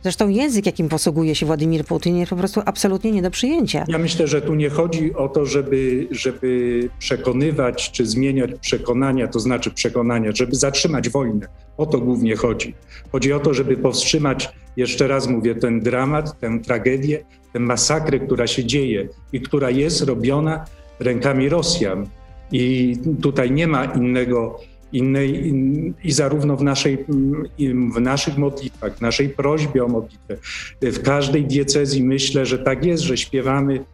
Zresztą 0.05 0.29
język, 0.29 0.67
jakim 0.67 0.89
posługuje 0.89 1.35
się 1.35 1.47
Władimir 1.47 1.85
Putin, 1.85 2.17
jest 2.17 2.31
po 2.31 2.37
prostu 2.37 2.63
absolutnie 2.65 3.13
nie 3.13 3.23
do 3.23 3.31
przyjęcia. 3.31 3.85
Ja 3.89 3.99
myślę, 3.99 4.27
że 4.27 4.43
tu 4.43 4.55
nie 4.55 4.71
chodzi 4.71 5.15
o 5.15 5.29
to, 5.29 5.47
żeby, 5.47 6.09
żeby 6.11 6.81
przekonywać 6.99 7.91
czy 7.91 8.07
zmieniać 8.07 8.51
przekonania, 8.61 9.29
to 9.29 9.41
znaczy 9.41 9.71
przekonania, 9.71 10.31
żeby 10.35 10.57
zatrzymać 10.57 11.09
wojnę. 11.09 11.47
O 11.77 11.87
to 11.87 11.99
głównie 11.99 12.37
chodzi. 12.37 12.75
Chodzi 13.13 13.33
o 13.33 13.41
to, 13.41 13.55
żeby 13.55 13.77
powstrzymać, 13.77 14.51
jeszcze 14.77 15.09
raz 15.09 15.29
mówię, 15.29 15.55
ten 15.55 15.81
dramat, 15.81 16.41
tę 16.41 16.59
tragedię, 16.65 17.25
tę 17.53 17.61
masakrę, 17.61 18.19
która 18.19 18.47
się 18.47 18.65
dzieje 18.65 19.09
i 19.33 19.41
która 19.41 19.71
jest 19.71 20.03
robiona 20.03 20.65
rękami 21.01 21.49
Rosjan. 21.49 22.07
I 22.53 22.97
tutaj 23.23 23.51
nie 23.51 23.67
ma 23.67 23.85
innego 23.85 24.61
innej, 24.95 25.49
in, 25.49 25.95
i 26.05 26.13
zarówno 26.13 26.57
w, 26.57 26.63
naszej, 26.63 26.99
w 27.95 28.01
naszych 28.01 28.39
modlitwach, 28.39 28.97
w 28.97 29.01
naszej 29.01 29.29
prośbie 29.29 29.85
o 29.85 29.89
modlitwę, 29.89 30.37
w 30.83 31.03
każdej 31.03 31.45
diecezji 31.45 32.05
myślę, 32.05 32.47
że 32.47 32.59
tak 32.59 32.85
jest, 32.85 33.03
że 33.03 33.17
śpiewamy 33.17 33.85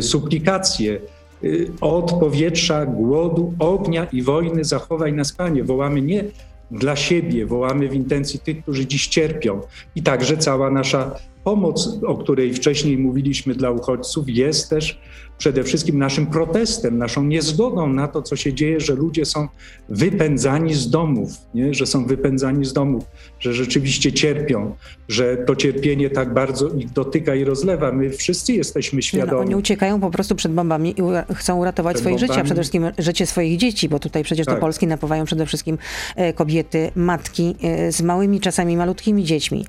suplikacje 0.00 1.00
y, 1.44 1.68
od 1.80 2.12
powietrza, 2.12 2.86
głodu, 2.86 3.54
ognia 3.58 4.06
i 4.12 4.22
wojny 4.22 4.64
zachowaj 4.64 5.12
nas 5.12 5.32
Panie. 5.32 5.64
Wołamy 5.64 6.02
nie 6.02 6.24
dla 6.70 6.96
siebie, 6.96 7.46
wołamy 7.46 7.88
w 7.88 7.94
intencji 7.94 8.40
tych, 8.40 8.62
którzy 8.62 8.86
dziś 8.86 9.06
cierpią. 9.06 9.60
I 9.94 10.02
także 10.02 10.36
cała 10.36 10.70
nasza 10.70 11.16
pomoc, 11.46 11.98
o 12.06 12.14
której 12.14 12.54
wcześniej 12.54 12.98
mówiliśmy 12.98 13.54
dla 13.54 13.70
uchodźców, 13.70 14.24
jest 14.28 14.70
też 14.70 15.00
przede 15.38 15.64
wszystkim 15.64 15.98
naszym 15.98 16.26
protestem, 16.26 16.98
naszą 16.98 17.24
niezgodą 17.24 17.86
na 17.86 18.08
to, 18.08 18.22
co 18.22 18.36
się 18.36 18.54
dzieje, 18.54 18.80
że 18.80 18.94
ludzie 18.94 19.24
są 19.24 19.48
wypędzani 19.88 20.74
z 20.74 20.90
domów, 20.90 21.30
nie? 21.54 21.74
że 21.74 21.86
są 21.86 22.06
wypędzani 22.06 22.64
z 22.64 22.72
domów, 22.72 23.04
że 23.40 23.54
rzeczywiście 23.54 24.12
cierpią, 24.12 24.74
że 25.08 25.36
to 25.36 25.56
cierpienie 25.56 26.10
tak 26.10 26.34
bardzo 26.34 26.68
ich 26.68 26.92
dotyka 26.92 27.34
i 27.34 27.44
rozlewa. 27.44 27.92
My 27.92 28.10
wszyscy 28.10 28.52
jesteśmy 28.52 29.02
świadomi. 29.02 29.32
No, 29.32 29.38
oni 29.38 29.54
uciekają 29.54 30.00
po 30.00 30.10
prostu 30.10 30.34
przed 30.34 30.52
bombami 30.52 30.90
i 30.90 31.02
chcą 31.34 31.58
uratować 31.58 31.94
przed 31.94 32.02
swoje 32.02 32.14
bombami. 32.14 32.28
życie, 32.28 32.40
a 32.40 32.44
przede 32.44 32.60
wszystkim 32.60 32.90
życie 32.98 33.26
swoich 33.26 33.58
dzieci, 33.58 33.88
bo 33.88 33.98
tutaj 33.98 34.24
przecież 34.24 34.46
tak. 34.46 34.54
do 34.54 34.60
Polski 34.60 34.86
napływają 34.86 35.24
przede 35.24 35.46
wszystkim 35.46 35.78
e, 36.16 36.32
kobiety, 36.32 36.90
matki 36.96 37.54
e, 37.62 37.92
z 37.92 38.02
małymi, 38.02 38.40
czasami 38.40 38.76
malutkimi 38.76 39.24
dziećmi. 39.24 39.66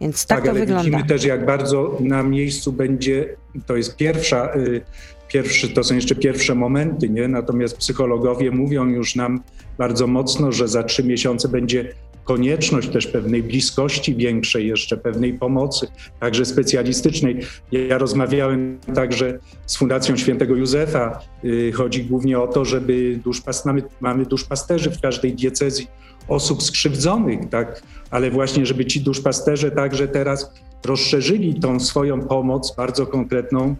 Więc 0.00 0.26
tak, 0.26 0.38
tak 0.38 0.44
to 0.44 0.50
ale 0.50 0.60
wygląda. 0.60 0.84
Widzimy 0.84 1.04
też, 1.04 1.24
jak 1.24 1.46
bardzo 1.46 1.98
na 2.00 2.22
miejscu 2.22 2.72
będzie, 2.72 3.36
to 3.66 3.76
jest 3.76 3.96
pierwsza, 3.96 4.54
y, 4.56 4.80
pierwszy, 5.28 5.68
to 5.68 5.84
są 5.84 5.94
jeszcze 5.94 6.14
pierwsze 6.14 6.54
momenty, 6.54 7.08
nie? 7.08 7.28
Natomiast 7.28 7.76
psychologowie 7.76 8.50
mówią 8.50 8.86
już 8.86 9.16
nam 9.16 9.42
bardzo 9.78 10.06
mocno, 10.06 10.52
że 10.52 10.68
za 10.68 10.82
trzy 10.82 11.04
miesiące 11.04 11.48
będzie 11.48 11.94
konieczność 12.28 12.88
też 12.88 13.06
pewnej 13.06 13.42
bliskości 13.42 14.14
większej, 14.14 14.66
jeszcze 14.66 14.96
pewnej 14.96 15.34
pomocy, 15.34 15.86
także 16.20 16.44
specjalistycznej. 16.44 17.40
Ja 17.72 17.98
rozmawiałem 17.98 18.78
także 18.94 19.38
z 19.66 19.76
Fundacją 19.76 20.16
Świętego 20.16 20.56
Józefa. 20.56 21.20
Y, 21.44 21.72
chodzi 21.72 22.04
głównie 22.04 22.40
o 22.40 22.46
to, 22.46 22.64
żeby 22.64 23.20
duszpas, 23.24 23.64
mamy, 23.64 23.82
mamy 24.00 24.26
duszpasterzy 24.26 24.90
w 24.90 25.00
każdej 25.00 25.32
diecezji 25.34 25.86
osób 26.28 26.62
skrzywdzonych, 26.62 27.48
tak, 27.50 27.82
ale 28.10 28.30
właśnie, 28.30 28.66
żeby 28.66 28.86
ci 28.86 29.00
duszpasterze 29.00 29.70
także 29.70 30.08
teraz 30.08 30.52
rozszerzyli 30.84 31.60
tą 31.60 31.80
swoją 31.80 32.20
pomoc 32.20 32.74
bardzo 32.76 33.06
konkretną, 33.06 33.76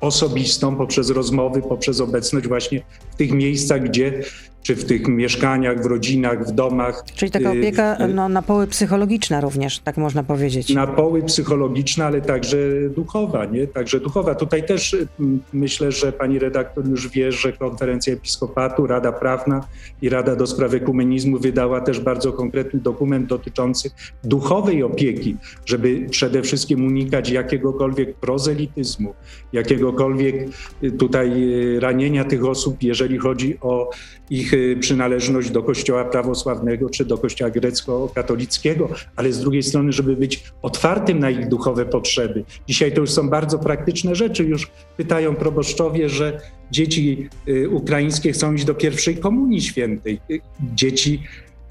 osobistą, 0.00 0.76
poprzez 0.76 1.10
rozmowy, 1.10 1.62
poprzez 1.62 2.00
obecność 2.00 2.48
właśnie 2.48 2.82
w 3.10 3.16
tych 3.16 3.32
miejscach, 3.32 3.82
gdzie 3.82 4.22
czy 4.62 4.76
w 4.76 4.84
tych 4.84 5.08
mieszkaniach, 5.08 5.82
w 5.82 5.86
rodzinach, 5.86 6.48
w 6.48 6.52
domach. 6.52 7.04
Czyli 7.14 7.30
taka 7.30 7.54
y, 7.54 7.58
opieka 7.58 7.96
no, 8.14 8.28
na 8.28 8.42
poły 8.42 8.66
psychologiczna 8.66 9.40
również, 9.40 9.78
tak 9.78 9.96
można 9.96 10.22
powiedzieć. 10.22 10.74
Na 10.74 10.86
poły 10.86 11.22
psychologiczna, 11.22 12.06
ale 12.06 12.20
także 12.20 12.58
duchowa, 12.96 13.44
nie? 13.44 13.66
Także 13.66 14.00
duchowa. 14.00 14.34
Tutaj 14.34 14.66
też 14.66 14.96
mm, 15.20 15.40
myślę, 15.52 15.92
że 15.92 16.12
pani 16.12 16.38
redaktor 16.38 16.88
już 16.88 17.08
wie, 17.08 17.32
że 17.32 17.52
konferencja 17.52 18.12
episkopatu, 18.12 18.86
Rada 18.86 19.12
Prawna 19.12 19.66
i 20.02 20.08
Rada 20.08 20.36
do 20.36 20.46
Spraw 20.46 20.74
Ekumenizmu 20.74 21.38
wydała 21.38 21.80
też 21.80 22.00
bardzo 22.00 22.32
konkretny 22.32 22.80
dokument 22.80 23.26
dotyczący 23.26 23.90
duchowej 24.24 24.82
opieki, 24.82 25.36
żeby 25.66 26.06
przede 26.10 26.42
wszystkim 26.42 26.86
unikać 26.86 27.30
jakiegokolwiek 27.30 28.14
prozelityzmu, 28.14 29.14
jakiegokolwiek 29.52 30.48
y, 30.84 30.92
tutaj 30.92 31.52
y, 31.76 31.80
ranienia 31.80 32.24
tych 32.24 32.44
osób, 32.44 32.82
jeżeli 32.82 33.18
chodzi 33.18 33.58
o 33.60 33.90
ich 34.30 34.49
ich 34.52 34.78
przynależność 34.80 35.50
do 35.50 35.62
Kościoła 35.62 36.04
prawosławnego 36.04 36.90
czy 36.90 37.04
do 37.04 37.18
Kościoła 37.18 37.50
grecko-katolickiego, 37.50 38.88
ale 39.16 39.32
z 39.32 39.40
drugiej 39.40 39.62
strony, 39.62 39.92
żeby 39.92 40.16
być 40.16 40.44
otwartym 40.62 41.18
na 41.18 41.30
ich 41.30 41.48
duchowe 41.48 41.86
potrzeby. 41.86 42.44
Dzisiaj 42.66 42.92
to 42.92 43.00
już 43.00 43.10
są 43.10 43.28
bardzo 43.28 43.58
praktyczne 43.58 44.14
rzeczy. 44.14 44.44
Już 44.44 44.70
pytają 44.96 45.34
proboszczowie, 45.34 46.08
że 46.08 46.40
dzieci 46.70 47.28
y, 47.48 47.70
ukraińskie 47.70 48.32
chcą 48.32 48.54
iść 48.54 48.64
do 48.64 48.74
pierwszej 48.74 49.16
komunii 49.16 49.60
świętej. 49.60 50.20
Y, 50.30 50.40
dzieci 50.74 51.22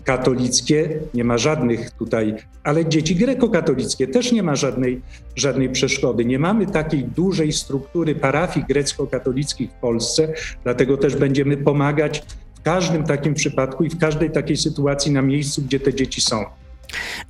katolickie 0.04 1.00
nie 1.14 1.24
ma 1.24 1.38
żadnych 1.38 1.92
tutaj, 1.92 2.36
ale 2.64 2.86
dzieci 2.86 3.16
grekokatolickie 3.16 4.08
też 4.08 4.32
nie 4.32 4.44
ma 4.44 4.56
żadnej, 4.56 5.02
żadnej 5.36 5.70
przeszkody. 5.70 6.26
Nie 6.26 6.40
mamy 6.40 6.66
takiej 6.66 7.04
dużej 7.04 7.52
struktury 7.52 8.16
parafii 8.16 8.66
grecko-katolickich 8.70 9.70
w 9.72 9.74
Polsce, 9.74 10.34
dlatego 10.64 10.98
też 10.98 11.16
będziemy 11.16 11.58
pomagać 11.58 12.24
w 12.60 12.64
każdym 12.64 13.04
takim 13.04 13.34
przypadku 13.34 13.84
i 13.84 13.90
w 13.90 13.98
każdej 13.98 14.32
takiej 14.32 14.58
sytuacji 14.58 15.12
na 15.12 15.22
miejscu, 15.22 15.62
gdzie 15.62 15.80
te 15.80 15.94
dzieci 15.94 16.22
są. 16.22 16.46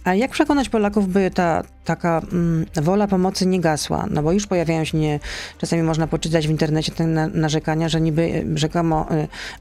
A 0.03 0.15
jak 0.15 0.31
przekonać 0.31 0.69
Polaków, 0.69 1.07
by 1.07 1.31
ta 1.31 1.63
taka 1.85 2.21
mm, 2.31 2.65
wola 2.75 3.07
pomocy 3.07 3.45
nie 3.45 3.59
gasła? 3.59 4.07
No 4.11 4.23
bo 4.23 4.31
już 4.31 4.47
pojawiają 4.47 4.83
się, 4.83 4.97
nie, 4.97 5.19
czasami 5.57 5.83
można 5.83 6.07
poczytać 6.07 6.47
w 6.47 6.51
internecie 6.51 6.91
te 6.91 7.07
na, 7.07 7.27
narzekania, 7.27 7.89
że 7.89 8.01
niby 8.01 8.21
y, 8.21 8.45
rzekomo 8.55 9.07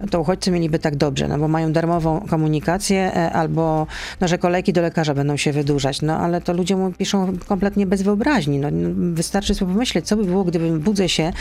y, 0.04 0.08
to 0.08 0.20
uchodźcy 0.20 0.50
mieliby 0.50 0.78
tak 0.78 0.96
dobrze, 0.96 1.28
no 1.28 1.38
bo 1.38 1.48
mają 1.48 1.72
darmową 1.72 2.26
komunikację 2.30 3.12
y, 3.16 3.32
albo 3.32 3.86
no, 4.20 4.28
że 4.28 4.38
kolejki 4.38 4.72
do 4.72 4.82
lekarza 4.82 5.14
będą 5.14 5.36
się 5.36 5.52
wydłużać. 5.52 6.02
No 6.02 6.18
ale 6.18 6.40
to 6.40 6.52
ludzie 6.52 6.76
mu 6.76 6.92
piszą 6.92 7.38
kompletnie 7.46 7.86
bez 7.86 8.02
wyobraźni. 8.02 8.58
No, 8.58 8.68
wystarczy 9.14 9.54
sobie 9.54 9.72
pomyśleć, 9.72 10.06
co 10.06 10.16
by 10.16 10.24
było, 10.24 10.44
gdybym 10.44 10.80
budzę 10.80 11.08
się 11.08 11.22
y, 11.28 11.32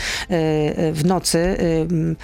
w 0.92 1.02
nocy 1.04 1.38
y, 1.38 2.16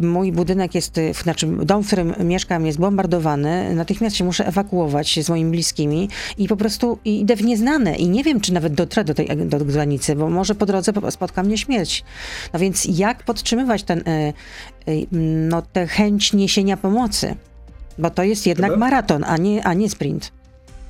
mój 0.00 0.32
budynek 0.32 0.74
jest, 0.74 1.00
znaczy 1.22 1.46
dom, 1.46 1.82
w 1.82 1.86
którym 1.86 2.14
mieszkam 2.24 2.66
jest 2.66 2.78
bombardowany, 2.78 3.74
natychmiast 3.74 4.16
się 4.16 4.24
muszę 4.24 4.46
ewakuować 4.46 5.24
z 5.24 5.28
moimi 5.28 5.50
bliskimi 5.50 6.08
i 6.38 6.48
po 6.48 6.56
prostu 6.56 6.98
idę 7.04 7.36
w 7.36 7.44
nieznane 7.44 7.96
i 7.96 8.08
nie 8.08 8.24
wiem, 8.24 8.40
czy 8.40 8.52
nawet 8.52 8.74
dotrę 8.74 9.04
do 9.04 9.14
tej 9.14 9.28
do 9.36 9.64
granicy, 9.64 10.16
bo 10.16 10.30
może 10.30 10.54
po 10.54 10.66
drodze 10.66 10.92
spotka 11.10 11.42
mnie 11.42 11.58
śmierć. 11.58 12.04
No 12.52 12.58
więc 12.58 12.98
jak 12.98 13.24
podtrzymywać 13.24 13.82
ten, 13.82 14.02
no, 15.50 15.62
tę 15.62 15.86
chęć 15.86 16.32
niesienia 16.32 16.76
pomocy? 16.76 17.34
Bo 17.98 18.10
to 18.10 18.22
jest 18.22 18.46
jednak 18.46 18.76
maraton, 18.76 19.24
a 19.24 19.36
nie, 19.36 19.64
a 19.64 19.74
nie 19.74 19.90
sprint. 19.90 20.32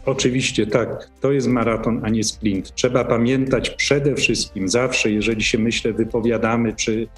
Oczywiście 0.06 0.66
tak, 0.66 1.08
to 1.20 1.32
jest 1.32 1.46
maraton, 1.46 2.00
a 2.04 2.08
nie 2.08 2.24
sprint. 2.24 2.74
Trzeba 2.74 3.04
pamiętać 3.04 3.70
przede 3.70 4.14
wszystkim 4.14 4.68
zawsze, 4.68 5.10
jeżeli 5.10 5.42
się 5.42 5.58
myślę, 5.58 5.92
wypowiadamy, 5.92 6.72
czy 6.72 7.08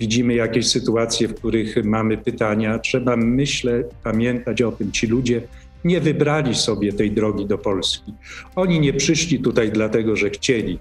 widzimy 0.00 0.34
jakieś 0.34 0.68
sytuacje, 0.68 1.28
w 1.28 1.34
których 1.34 1.84
mamy 1.84 2.18
pytania, 2.18 2.78
trzeba 2.78 3.16
myślę, 3.16 3.84
pamiętać 4.04 4.62
o 4.62 4.72
tym. 4.72 4.92
Ci 4.92 5.06
ludzie 5.06 5.42
nie 5.84 6.00
wybrali 6.00 6.54
sobie 6.54 6.92
tej 6.92 7.10
drogi 7.10 7.46
do 7.46 7.58
Polski. 7.58 8.14
Oni 8.56 8.80
nie 8.80 8.92
przyszli 8.92 9.38
tutaj 9.38 9.72
dlatego, 9.72 10.16
że 10.16 10.30
chcieli. 10.30 10.78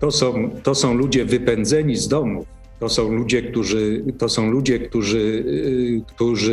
To 0.00 0.10
są, 0.10 0.50
to 0.62 0.74
są 0.74 0.94
ludzie 0.94 1.24
wypędzeni 1.24 1.96
z 1.96 2.08
domów. 2.08 2.46
To 2.80 2.88
są 2.88 3.12
ludzie, 3.12 3.42
którzy, 3.42 4.04
to 4.18 4.28
są 4.28 4.50
ludzie, 4.50 4.78
którzy, 4.78 5.18
y, 5.18 6.02
którzy 6.06 6.52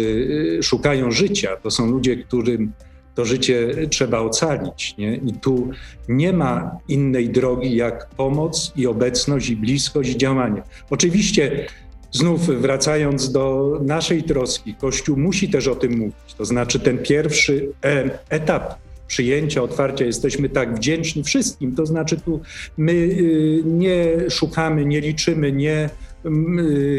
y, 0.60 0.64
szukają 0.64 1.12
życia. 1.12 1.56
To 1.64 1.72
są 1.72 1.92
ludzie, 1.92 2.18
którym 2.18 2.72
to 3.16 3.26
życie 3.26 3.88
trzeba 3.90 4.20
ocalić. 4.20 4.98
Nie? 4.98 5.16
I 5.16 5.34
tu 5.34 5.70
nie 6.10 6.34
ma 6.34 6.78
innej 6.88 7.30
drogi 7.30 7.76
jak 7.76 8.10
pomoc 8.10 8.74
i 8.76 8.88
obecność 8.88 9.50
i 9.50 9.56
bliskość 9.56 10.10
i 10.10 10.18
działanie. 10.18 10.64
Oczywiście 10.90 11.68
znów 12.12 12.62
wracając 12.62 13.32
do 13.32 13.78
naszej 13.84 14.24
troski, 14.24 14.76
Kościół 14.76 15.18
musi 15.18 15.50
też 15.50 15.68
o 15.68 15.76
tym 15.76 15.98
mówić. 15.98 16.34
To 16.38 16.46
znaczy 16.46 16.80
ten 16.80 16.98
pierwszy 16.98 17.72
e, 17.86 18.20
etap 18.30 18.76
przyjęcia, 19.08 19.62
otwarcia, 19.64 20.06
jesteśmy 20.06 20.50
tak 20.50 20.76
wdzięczni 20.76 21.24
wszystkim. 21.24 21.76
To 21.76 21.86
znaczy 21.86 22.18
tu 22.18 22.42
my 22.78 22.92
y, 22.92 23.62
nie 23.66 24.30
szukamy, 24.30 24.86
nie 24.86 25.02
liczymy, 25.02 25.52
nie 25.52 25.90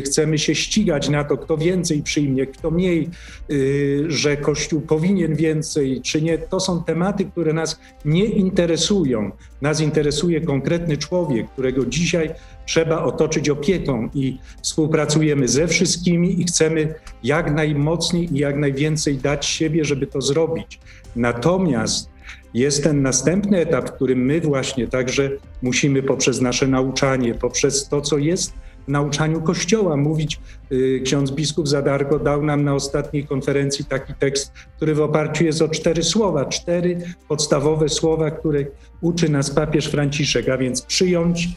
chcemy 0.04 0.38
się 0.38 0.54
ścigać 0.54 1.08
na 1.08 1.24
to, 1.24 1.36
kto 1.36 1.56
więcej 1.56 2.02
przyjmie, 2.02 2.46
kto 2.46 2.70
mniej, 2.70 3.08
y, 3.50 4.04
że 4.08 4.36
Kościół 4.36 4.80
powinien 4.80 5.34
więcej, 5.34 6.00
czy 6.00 6.22
nie. 6.22 6.38
To 6.38 6.60
są 6.60 6.84
tematy, 6.84 7.24
które 7.24 7.52
nas 7.52 7.80
nie 8.04 8.24
interesują. 8.24 9.30
Nas 9.62 9.80
interesuje 9.80 10.40
konkretny 10.40 10.96
człowiek, 10.96 11.50
którego 11.50 11.86
dzisiaj 11.86 12.30
trzeba 12.66 13.04
otoczyć 13.04 13.50
opieką 13.50 14.08
i 14.14 14.38
współpracujemy 14.62 15.48
ze 15.48 15.68
wszystkimi 15.68 16.40
i 16.40 16.44
chcemy 16.44 16.94
jak 17.22 17.54
najmocniej 17.54 18.34
i 18.34 18.38
jak 18.38 18.56
najwięcej 18.56 19.16
dać 19.16 19.46
siebie, 19.46 19.84
żeby 19.84 20.06
to 20.06 20.20
zrobić. 20.20 20.80
Natomiast 21.16 22.12
jest 22.54 22.84
ten 22.84 23.02
następny 23.02 23.58
etap, 23.58 23.88
w 23.88 23.92
którym 23.92 24.24
my 24.24 24.40
właśnie 24.40 24.88
także 24.88 25.30
musimy 25.62 26.02
poprzez 26.02 26.40
nasze 26.40 26.66
nauczanie, 26.66 27.34
poprzez 27.34 27.88
to, 27.88 28.00
co 28.00 28.18
jest 28.18 28.54
nauczaniu 28.88 29.42
Kościoła 29.42 29.96
mówić. 29.96 30.40
Y, 30.72 31.00
ksiądz 31.04 31.30
biskup 31.30 31.68
Zadarko 31.68 32.18
dał 32.18 32.42
nam 32.42 32.64
na 32.64 32.74
ostatniej 32.74 33.26
konferencji 33.26 33.84
taki 33.84 34.14
tekst, 34.14 34.52
który 34.76 34.94
w 34.94 35.00
oparciu 35.00 35.44
jest 35.44 35.62
o 35.62 35.68
cztery 35.68 36.02
słowa, 36.02 36.44
cztery 36.44 36.98
podstawowe 37.28 37.88
słowa, 37.88 38.30
które 38.30 38.64
uczy 39.00 39.28
nas 39.28 39.50
papież 39.50 39.86
Franciszek, 39.86 40.48
a 40.48 40.58
więc 40.58 40.82
przyjąć, 40.82 41.48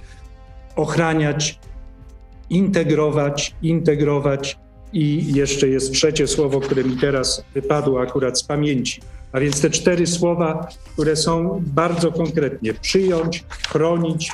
ochraniać, 0.75 1.59
integrować, 2.49 3.55
integrować 3.61 4.57
i 4.93 5.33
jeszcze 5.33 5.67
jest 5.67 5.93
trzecie 5.93 6.27
słowo, 6.27 6.59
które 6.59 6.83
mi 6.83 6.97
teraz 6.97 7.45
wypadło 7.53 8.01
akurat 8.01 8.39
z 8.39 8.43
pamięci. 8.43 9.01
A 9.31 9.39
więc 9.39 9.61
te 9.61 9.69
cztery 9.69 10.07
słowa, 10.07 10.67
które 10.93 11.15
są 11.15 11.63
bardzo 11.65 12.11
konkretnie: 12.11 12.73
przyjąć, 12.73 13.43
chronić, 13.69 14.31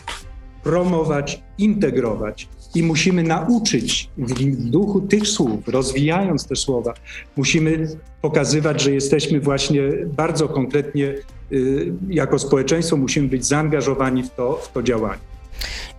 promować, 0.63 1.41
integrować 1.57 2.47
i 2.75 2.83
musimy 2.83 3.23
nauczyć 3.23 4.09
w 4.17 4.69
duchu 4.69 5.01
tych 5.01 5.27
słów, 5.27 5.67
rozwijając 5.67 6.47
te 6.47 6.55
słowa, 6.55 6.93
musimy 7.37 7.87
pokazywać, 8.21 8.81
że 8.81 8.91
jesteśmy 8.91 9.39
właśnie 9.39 9.81
bardzo 10.17 10.49
konkretnie 10.49 11.15
y, 11.51 11.93
jako 12.09 12.39
społeczeństwo 12.39 12.97
musimy 12.97 13.27
być 13.27 13.45
zaangażowani 13.45 14.23
w 14.23 14.29
to, 14.29 14.59
w 14.63 14.71
to 14.71 14.83
działanie. 14.83 15.21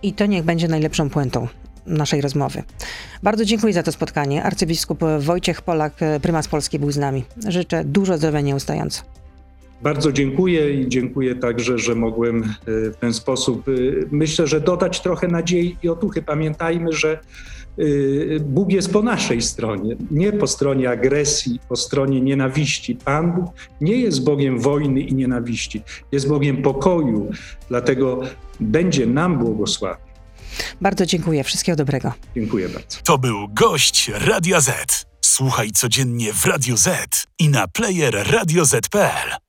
I 0.03 0.13
to 0.13 0.25
niech 0.25 0.43
będzie 0.43 0.67
najlepszą 0.67 1.09
puentą 1.09 1.47
naszej 1.85 2.21
rozmowy. 2.21 2.63
Bardzo 3.23 3.45
dziękuję 3.45 3.73
za 3.73 3.83
to 3.83 3.91
spotkanie. 3.91 4.43
Arcybiskup 4.43 4.99
Wojciech 5.19 5.61
Polak, 5.61 5.93
prymas 6.21 6.47
Polski, 6.47 6.79
był 6.79 6.91
z 6.91 6.97
nami. 6.97 7.23
Życzę 7.47 7.83
dużo 7.83 8.17
zdrowia 8.17 8.41
nieustająco. 8.41 9.03
Bardzo 9.83 10.11
dziękuję 10.11 10.81
i 10.81 10.89
dziękuję 10.89 11.35
także, 11.35 11.77
że 11.77 11.95
mogłem 11.95 12.43
e, 12.43 12.45
w 12.65 12.95
ten 12.99 13.13
sposób, 13.13 13.67
e, 13.67 13.71
myślę, 14.11 14.47
że 14.47 14.61
dodać 14.61 15.01
trochę 15.01 15.27
nadziei 15.27 15.77
i 15.83 15.89
otuchy. 15.89 16.21
Pamiętajmy, 16.21 16.93
że 16.93 17.19
e, 17.77 17.83
Bóg 18.39 18.71
jest 18.71 18.93
po 18.93 19.01
naszej 19.01 19.41
stronie, 19.41 19.95
nie 20.11 20.33
po 20.33 20.47
stronie 20.47 20.89
agresji, 20.89 21.59
po 21.69 21.75
stronie 21.75 22.21
nienawiści. 22.21 22.95
Pan 22.95 23.31
Bóg 23.31 23.45
nie 23.81 23.97
jest 23.97 24.23
Bogiem 24.23 24.59
wojny 24.59 25.01
i 25.01 25.13
nienawiści, 25.13 25.81
jest 26.11 26.27
Bogiem 26.27 26.61
pokoju, 26.61 27.31
dlatego 27.69 28.21
będzie 28.59 29.05
nam 29.05 29.39
błogosławił. 29.39 30.05
Bardzo 30.81 31.05
dziękuję. 31.05 31.43
Wszystkiego 31.43 31.75
dobrego. 31.75 32.13
Dziękuję 32.35 32.69
bardzo. 32.69 32.97
To 33.03 33.17
był 33.17 33.47
gość 33.49 34.11
Radia 34.27 34.61
Z. 34.61 35.05
Słuchaj 35.21 35.71
codziennie 35.71 36.33
w 36.33 36.45
Radio 36.45 36.77
Z 36.77 36.87
i 37.39 37.49
na 37.49 37.67
player 37.67 38.31
radioz.pl. 38.31 39.43